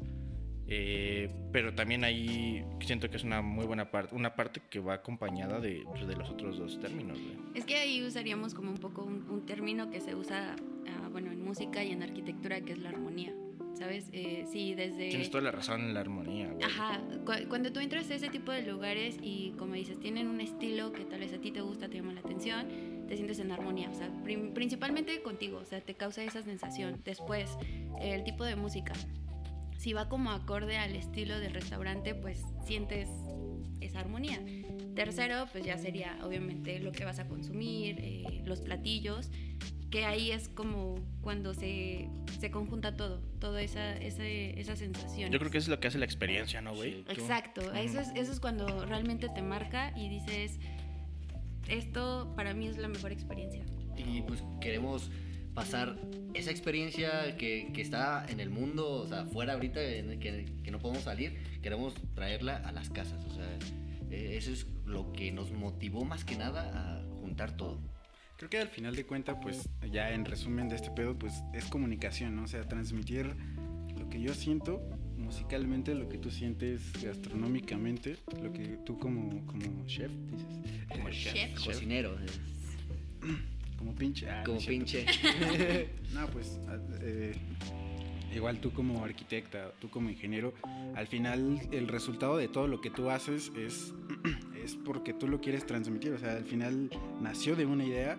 Eh, 0.74 1.30
pero 1.52 1.74
también 1.74 2.06
ahí 2.06 2.64
siento 2.80 3.10
que 3.10 3.18
es 3.18 3.26
una 3.26 3.42
muy 3.42 3.66
buena 3.66 3.92
parte, 3.92 4.16
una 4.16 4.36
parte 4.36 4.62
que 4.70 4.80
va 4.80 4.94
acompañada 4.94 5.60
de, 5.60 5.84
pues, 5.90 6.08
de 6.08 6.16
los 6.16 6.30
otros 6.30 6.58
dos 6.58 6.80
términos. 6.80 7.20
Es 7.54 7.66
que 7.66 7.76
ahí 7.76 8.02
usaríamos 8.02 8.54
como 8.54 8.72
un 8.72 8.78
poco 8.78 9.04
un, 9.04 9.30
un 9.30 9.46
término 9.46 9.90
que 9.90 10.00
se 10.00 10.16
usa, 10.16 10.56
ah, 10.88 11.10
bueno, 11.12 11.30
en 11.32 11.44
música 11.44 11.84
y 11.84 11.92
en 11.92 12.04
arquitectura, 12.04 12.62
que 12.62 12.72
es 12.72 12.80
la 12.80 12.90
armonía. 12.90 13.34
¿Sabes? 13.82 14.10
Eh, 14.14 14.46
sí, 14.52 14.76
desde... 14.76 15.10
Tienes 15.10 15.32
toda 15.32 15.44
la 15.44 15.52
razón 15.52 15.82
en 15.82 15.94
la 15.96 16.02
armonía, 16.02 16.50
güey. 16.52 16.64
Ajá, 16.64 17.02
cu- 17.26 17.48
cuando 17.50 17.72
tú 17.74 17.80
entras 17.80 18.10
a 18.12 18.16
ese 18.16 18.30
tipo 18.30 18.52
de 18.52 18.62
lugares 18.62 19.18
y 19.22 19.54
como 19.58 19.74
dices, 19.74 20.00
tienen 20.00 20.28
un 20.28 20.40
estilo 20.40 20.92
que 20.94 21.04
tal 21.04 21.20
vez 21.22 21.34
a 21.34 21.40
ti 21.42 21.50
te 21.52 21.62
gusta, 21.62 21.90
te 21.90 21.96
llama 21.98 22.14
la 22.14 22.20
atención, 22.20 22.68
te 23.08 23.16
sientes 23.16 23.40
en 23.40 23.52
armonía, 23.52 23.90
o 23.90 23.96
sea, 23.96 24.12
principalmente 24.54 25.22
contigo, 25.24 25.58
o 25.58 25.66
sea, 25.66 25.82
te 25.82 25.96
causa 25.96 26.24
esa 26.24 26.44
sensación. 26.44 27.02
Después, 27.04 27.58
el 28.00 28.24
tipo 28.24 28.44
de 28.44 28.56
música, 28.56 28.94
si 29.78 29.94
va 29.94 30.08
como 30.08 30.30
acorde 30.30 30.78
al 30.78 30.96
estilo 30.96 31.40
del 31.40 31.54
restaurante, 31.56 32.14
pues 32.14 32.44
sientes 32.66 33.10
esa 33.80 34.00
armonía. 34.00 34.40
Tercero, 34.96 35.48
pues 35.52 35.66
ya 35.66 35.78
sería 35.80 36.20
obviamente 36.24 36.80
lo 36.80 36.92
que 36.92 37.04
vas 37.04 37.18
a 37.18 37.28
consumir, 37.28 37.96
eh, 38.00 38.44
los 38.46 38.62
platillos, 38.62 39.32
que 39.92 40.06
ahí 40.06 40.32
es 40.32 40.48
como 40.50 40.96
cuando 41.22 41.54
se, 41.54 42.08
se 42.40 42.50
conjunta 42.50 42.96
todo, 42.96 43.20
toda 43.40 43.62
esa, 43.62 43.96
ese- 43.98 44.60
esa 44.60 44.76
sensación. 44.76 45.30
Yo 45.32 45.38
creo 45.38 45.52
que 45.52 45.58
eso 45.58 45.66
es 45.66 45.70
lo 45.70 45.80
que 45.80 45.88
hace 45.90 46.00
la 46.00 46.06
experiencia, 46.06 46.62
¿no, 46.62 46.74
güey? 46.74 46.94
Sí. 46.94 47.06
Exacto, 47.10 47.74
eso, 47.74 48.00
es, 48.00 48.08
eso 48.16 48.32
es 48.32 48.40
cuando 48.40 48.86
realmente 48.86 49.28
te 49.30 49.42
marca 49.42 49.92
y 49.98 50.08
dices, 50.10 50.58
esto 51.68 52.34
para 52.36 52.54
mí 52.54 52.68
es 52.68 52.78
la 52.78 52.88
mejor 52.88 53.12
experiencia. 53.12 53.64
Y 53.98 54.22
pues 54.22 54.44
queremos 54.60 55.12
pasar 55.54 55.98
esa 56.34 56.50
experiencia 56.52 57.36
que, 57.38 57.70
que 57.74 57.82
está 57.82 58.26
en 58.30 58.40
el 58.40 58.50
mundo, 58.50 58.90
o 58.90 59.08
sea, 59.08 59.26
fuera 59.26 59.54
ahorita, 59.54 59.80
que, 59.82 60.46
que 60.64 60.72
no 60.72 60.80
podemos 60.80 61.04
salir, 61.04 61.38
queremos 61.62 61.94
traerla 62.16 62.58
a 62.58 62.72
las 62.72 62.90
casas. 62.90 63.24
O 63.26 63.34
sea, 63.36 63.46
eh, 64.10 64.36
eso 64.38 64.52
es 64.52 64.66
lo 64.86 65.12
que 65.14 65.32
nos 65.32 65.52
motivó 65.52 66.06
más 66.06 66.24
que 66.26 66.36
nada 66.38 66.72
a 67.00 67.04
juntar 67.20 67.56
todo. 67.58 67.80
Creo 68.42 68.50
que 68.50 68.58
al 68.58 68.70
final 68.70 68.96
de 68.96 69.06
cuentas, 69.06 69.38
pues, 69.40 69.70
ya 69.92 70.10
en 70.10 70.26
resumen 70.26 70.68
de 70.68 70.76
este 70.76 70.90
pedo, 70.90 71.14
pues, 71.14 71.44
es 71.54 71.66
comunicación, 71.66 72.36
¿no? 72.36 72.46
O 72.46 72.48
sea, 72.48 72.68
transmitir 72.68 73.36
lo 73.96 74.10
que 74.10 74.20
yo 74.20 74.34
siento 74.34 74.82
musicalmente, 75.16 75.94
lo 75.94 76.10
que 76.10 76.18
tú 76.18 76.32
sientes 76.32 76.82
gastronómicamente, 77.04 78.18
lo 78.42 78.52
que 78.52 78.80
tú 78.84 78.98
como, 78.98 79.46
como 79.46 79.86
chef 79.86 80.10
dices, 80.32 80.88
Como 80.90 81.10
chef. 81.12 81.34
Chef. 81.36 81.64
Cocinero, 81.66 82.18
como 83.78 83.94
pinche. 83.94 84.28
ah, 84.28 84.42
como 84.44 84.58
pinche. 84.58 85.06
No, 86.12 86.26
pues 86.26 86.60
a- 86.68 86.80
eh, 87.04 87.36
igual 88.36 88.60
tú 88.60 88.72
como 88.72 89.06
arquitecta, 89.06 89.72
tú 89.80 89.92
como 89.92 90.10
ingeniero, 90.10 90.56
al 90.96 91.06
final 91.06 91.60
el 91.72 91.88
resultado 91.88 92.38
de 92.38 92.48
todo 92.48 92.68
lo 92.68 92.82
que 92.82 92.90
tú 92.90 93.12
haces 93.12 93.52
es, 93.56 93.94
es 94.64 94.76
porque 94.76 95.14
tú 95.14 95.28
lo 95.28 95.42
quieres 95.42 95.66
transmitir. 95.66 96.14
O 96.14 96.18
sea, 96.20 96.34
al 96.34 96.46
final 96.46 96.90
nació 97.22 97.56
de 97.56 97.66
una 97.66 97.86
idea, 97.86 98.18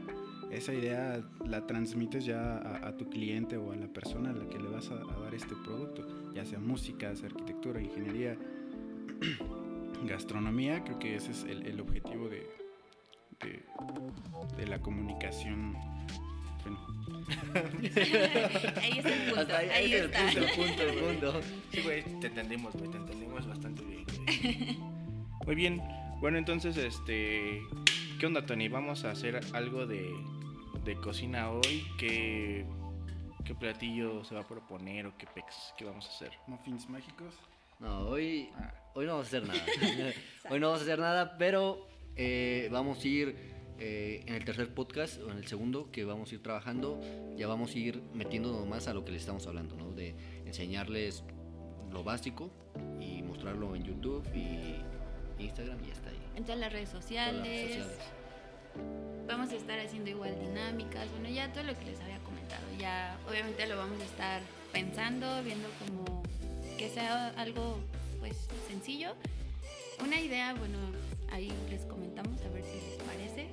esa 0.51 0.75
idea 0.75 1.23
la 1.47 1.67
transmites 1.67 2.25
ya 2.25 2.59
a, 2.59 2.89
a 2.89 2.97
tu 2.97 3.09
cliente 3.09 3.57
o 3.57 3.73
a 3.73 3.77
la 3.77 3.87
persona 3.89 4.31
a 4.31 4.33
la 4.35 4.47
que 4.49 4.59
le 4.59 4.69
vas 4.69 4.91
a, 4.91 4.95
a 4.95 5.21
dar 5.21 5.35
este 5.35 5.55
producto, 5.65 6.07
ya 6.35 6.45
sea 6.45 6.59
música, 6.59 7.15
sea 7.17 7.29
arquitectura, 7.29 7.81
ingeniería, 7.81 8.37
gastronomía. 10.07 10.85
Creo 10.85 10.99
que 10.99 11.17
ese 11.17 11.31
es 11.33 11.45
el, 11.45 11.67
el 11.67 11.81
objetivo 11.81 12.29
de, 12.29 12.47
de, 13.41 13.63
de 14.57 14.67
la 14.67 14.81
comunicación. 14.81 15.75
Bueno, 16.63 16.79
ahí 18.81 18.99
está 18.99 19.15
el 19.15 19.33
punto, 19.33 19.57
ahí, 19.57 19.69
ahí 19.71 19.93
es 19.95 20.01
el 20.03 20.11
está. 20.13 20.55
punto, 20.55 20.85
punto, 20.87 21.33
punto. 21.33 21.41
Sí, 21.73 21.81
güey, 21.83 22.03
te 22.21 22.27
entendimos, 22.29 22.75
güey, 22.75 22.91
te 22.91 22.97
entendimos 22.99 23.47
bastante 23.47 23.83
bien. 23.85 24.05
güey. 24.07 24.79
Muy 25.47 25.55
bien. 25.57 25.83
Bueno, 26.23 26.39
entonces, 26.39 26.77
este, 26.77 27.63
¿qué 28.21 28.27
onda, 28.27 28.47
Tony? 28.47 28.69
Vamos 28.69 29.05
a 29.05 29.11
hacer 29.11 29.41
algo 29.55 29.87
de, 29.89 30.09
de 30.85 30.95
cocina 30.95 31.51
hoy. 31.51 31.85
¿Qué, 31.99 32.65
qué 33.45 33.57
platillo 33.57 34.23
se 34.23 34.37
va 34.37 34.43
a 34.43 34.47
proponer 34.47 35.07
o 35.07 35.19
qué 35.19 35.27
pex, 35.35 35.75
qué 35.77 35.85
vamos 35.85 36.07
a 36.07 36.11
hacer. 36.11 36.31
Muffins 36.47 36.89
mágicos. 36.89 37.35
No, 37.81 38.03
hoy, 38.03 38.51
Ah. 38.55 38.73
hoy 38.95 39.07
no 39.07 39.15
vamos 39.15 39.27
a 39.27 39.37
hacer 39.37 39.49
nada. 39.49 39.67
hoy 40.51 40.61
no 40.61 40.69
vamos 40.69 40.83
a 40.83 40.85
hacer 40.85 41.01
nada, 41.01 41.37
pero 41.39 41.89
eh, 42.15 42.69
vamos 42.71 43.05
a 43.05 43.09
ir 43.09 43.37
eh, 43.81 44.23
en 44.25 44.37
el 44.37 44.45
tercer 44.45 44.73
podcast 44.73 45.21
o 45.23 45.33
en 45.33 45.39
el 45.39 45.49
segundo 45.49 45.91
que 45.91 46.05
vamos 46.05 46.31
a 46.31 46.37
ir 46.37 46.43
trabajando, 46.45 47.01
ya 47.37 47.49
vamos 47.49 47.75
a 47.75 47.79
ir 47.81 48.01
metiéndonos 48.15 48.65
más 48.69 48.87
a 48.87 48.95
lo 48.95 49.05
que 49.05 49.11
les 49.11 49.23
estamos 49.23 49.45
hablando, 49.49 49.75
¿no? 49.75 49.91
De 49.91 50.15
enseñarles 50.47 51.25
lo 51.91 52.05
básico 52.05 52.53
y 53.01 53.23
mostrarlo 53.25 53.75
en 53.75 53.83
YouTube 53.83 54.25
y 54.37 54.77
Instagram 55.43 55.79
y 55.85 55.87
ya 55.89 55.93
está 55.93 56.11
ahí. 56.11 56.19
En 56.37 56.45
todas 56.45 56.61
las 56.61 56.73
redes 56.73 56.91
Todas 56.91 57.05
sociales. 57.05 57.37
las 57.37 57.47
redes 57.47 57.85
sociales. 57.85 58.23
Vamos 59.27 59.53
a 59.53 59.57
estar 59.57 59.79
haciendo 59.79 60.11
igual 60.11 60.35
dinámicas, 60.41 61.11
bueno, 61.11 61.29
ya 61.29 61.53
todo 61.53 61.65
lo 61.65 61.79
que 61.79 61.87
les 61.87 62.01
había 62.01 62.19
comentado. 62.21 62.63
Ya 62.79 63.17
obviamente 63.29 63.67
lo 63.67 63.77
vamos 63.77 64.01
a 64.01 64.05
estar 64.05 64.41
pensando, 64.73 65.43
viendo 65.43 65.69
como 65.79 66.23
que 66.79 66.89
sea 66.89 67.29
algo 67.37 67.79
pues 68.21 68.37
sencillo. 68.69 69.15
Una 70.03 70.21
idea, 70.21 70.55
bueno, 70.55 70.79
ahí 71.31 71.53
les 71.71 71.83
comentamos 71.83 72.41
a 72.43 72.49
ver 72.49 72.65
si 72.65 72.75
les 72.75 73.03
parece. 73.03 73.49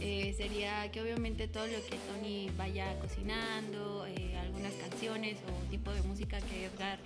Eh, 0.00 0.34
sería 0.36 0.90
que 0.90 1.00
obviamente 1.00 1.46
todo 1.46 1.66
lo 1.66 1.78
que 1.86 1.96
Tony 2.08 2.50
vaya 2.56 2.98
cocinando, 3.00 4.06
eh, 4.06 4.36
algunas 4.38 4.72
canciones 4.74 5.38
o 5.48 5.70
tipo 5.70 5.92
de 5.92 6.02
música 6.02 6.40
que 6.40 6.66
Edgar 6.66 6.98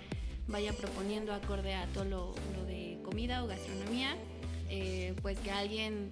vaya 0.47 0.73
proponiendo 0.73 1.33
acorde 1.33 1.75
a 1.75 1.85
todo 1.87 2.05
lo, 2.05 2.35
lo 2.57 2.65
comida 3.09 3.43
o 3.43 3.47
gastronomía, 3.47 4.15
eh, 4.69 5.13
pues 5.21 5.39
que 5.39 5.51
alguien 5.51 6.09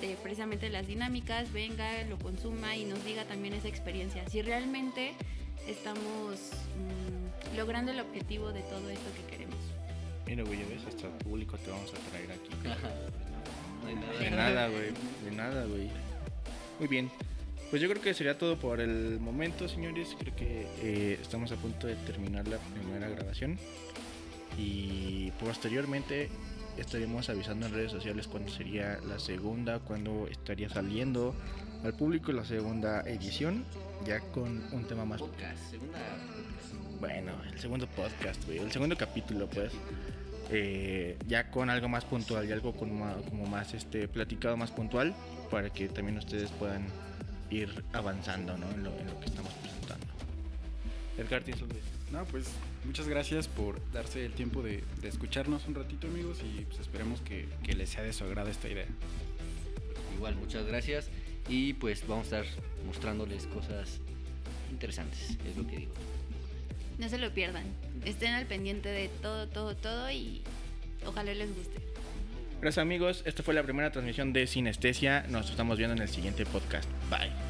de 0.00 0.16
precisamente 0.22 0.68
las 0.68 0.86
dinámicas 0.86 1.52
venga, 1.52 2.02
lo 2.08 2.18
consuma 2.18 2.76
y 2.76 2.84
nos 2.84 3.04
diga 3.04 3.24
también 3.24 3.54
esa 3.54 3.68
experiencia. 3.68 4.28
Si 4.28 4.42
realmente 4.42 5.12
estamos 5.68 6.38
mm, 6.76 7.56
logrando 7.56 7.92
el 7.92 8.00
objetivo 8.00 8.52
de 8.52 8.62
todo 8.62 8.88
esto 8.90 9.10
que 9.16 9.30
queremos. 9.30 9.56
Mira, 10.26 10.42
güey, 10.42 10.58
ya 10.58 10.66
ves, 10.66 10.84
hasta 10.86 11.08
público 11.18 11.56
te 11.58 11.70
vamos 11.70 11.92
a 11.94 12.10
traer 12.10 12.32
aquí. 12.32 12.50
De 14.20 14.30
nada, 14.30 14.68
güey. 14.68 14.90
De 15.24 15.30
nada, 15.30 15.64
güey. 15.66 15.88
Muy 16.78 16.88
bien. 16.88 17.10
Pues 17.70 17.80
yo 17.80 17.88
creo 17.88 18.02
que 18.02 18.12
sería 18.14 18.36
todo 18.36 18.56
por 18.56 18.80
el 18.80 19.20
momento, 19.20 19.68
señores. 19.68 20.16
Creo 20.18 20.34
que 20.34 20.66
eh, 20.82 21.18
estamos 21.20 21.52
a 21.52 21.56
punto 21.56 21.86
de 21.86 21.94
terminar 21.94 22.46
la 22.48 22.58
primera 22.58 23.08
grabación. 23.08 23.58
Y 24.58 25.30
posteriormente 25.40 26.28
estaremos 26.76 27.28
avisando 27.28 27.66
en 27.66 27.72
redes 27.74 27.92
sociales 27.92 28.26
cuándo 28.26 28.50
sería 28.50 28.98
la 29.08 29.18
segunda, 29.18 29.78
cuándo 29.78 30.26
estaría 30.30 30.68
saliendo 30.68 31.34
al 31.84 31.94
público 31.94 32.32
la 32.32 32.44
segunda 32.44 33.02
edición. 33.02 33.64
Ya 34.04 34.20
con 34.20 34.62
un 34.72 34.84
tema 34.84 35.04
más 35.04 35.20
Podcast, 35.20 35.70
segunda 35.70 35.98
bueno, 37.00 37.32
el 37.52 37.58
segundo 37.60 37.86
podcast, 37.86 38.44
güey. 38.46 38.58
El 38.58 38.72
segundo 38.72 38.96
capítulo, 38.96 39.48
pues. 39.48 39.72
eh, 40.50 41.16
ya 41.28 41.50
con 41.50 41.68
algo 41.70 41.88
más 41.88 42.04
puntual 42.04 42.48
y 42.48 42.52
algo 42.52 42.74
con 42.74 42.98
ma- 42.98 43.16
como 43.28 43.46
más 43.46 43.74
este 43.74 44.08
platicado 44.08 44.56
más 44.56 44.70
puntual 44.72 45.14
para 45.50 45.70
que 45.70 45.88
también 45.88 46.16
ustedes 46.18 46.50
puedan 46.52 46.86
ir 47.50 47.84
avanzando 47.92 48.56
¿no? 48.56 48.68
en, 48.70 48.82
lo, 48.82 48.90
en 48.98 49.06
lo 49.06 49.20
que 49.20 49.26
estamos 49.26 49.52
presentando. 49.54 50.06
Edgar, 51.18 51.42
¿tienes 51.42 51.62
algo 51.62 51.74
que 51.74 51.80
decir? 51.80 51.97
No, 52.12 52.24
pues 52.24 52.50
muchas 52.84 53.06
gracias 53.06 53.48
por 53.48 53.80
darse 53.92 54.24
el 54.24 54.32
tiempo 54.32 54.62
de, 54.62 54.82
de 55.02 55.08
escucharnos 55.08 55.66
un 55.66 55.74
ratito, 55.74 56.06
amigos, 56.06 56.38
y 56.42 56.64
pues 56.64 56.80
esperemos 56.80 57.20
que, 57.20 57.46
que 57.62 57.74
les 57.74 57.90
sea 57.90 58.02
de 58.02 58.12
su 58.12 58.24
agrado 58.24 58.48
esta 58.48 58.68
idea. 58.68 58.86
Igual, 60.16 60.36
muchas 60.36 60.66
gracias. 60.66 61.10
Y 61.48 61.74
pues 61.74 62.06
vamos 62.06 62.32
a 62.32 62.40
estar 62.40 62.62
mostrándoles 62.86 63.46
cosas 63.46 64.00
interesantes, 64.70 65.36
es 65.46 65.56
lo 65.56 65.66
que 65.66 65.78
digo. 65.78 65.92
No 66.98 67.08
se 67.08 67.18
lo 67.18 67.32
pierdan. 67.32 67.64
Estén 68.04 68.34
al 68.34 68.46
pendiente 68.46 68.88
de 68.88 69.08
todo, 69.22 69.48
todo, 69.48 69.76
todo 69.76 70.10
y 70.10 70.42
ojalá 71.06 71.32
les 71.32 71.54
guste. 71.54 71.78
Gracias 72.60 72.82
amigos, 72.82 73.22
esta 73.24 73.42
fue 73.42 73.54
la 73.54 73.62
primera 73.62 73.92
transmisión 73.92 74.32
de 74.32 74.46
Sinestesia. 74.46 75.24
Nos 75.28 75.48
estamos 75.50 75.78
viendo 75.78 75.94
en 75.94 76.02
el 76.02 76.08
siguiente 76.08 76.44
podcast. 76.44 76.88
Bye. 77.08 77.30
Bye. 77.30 77.47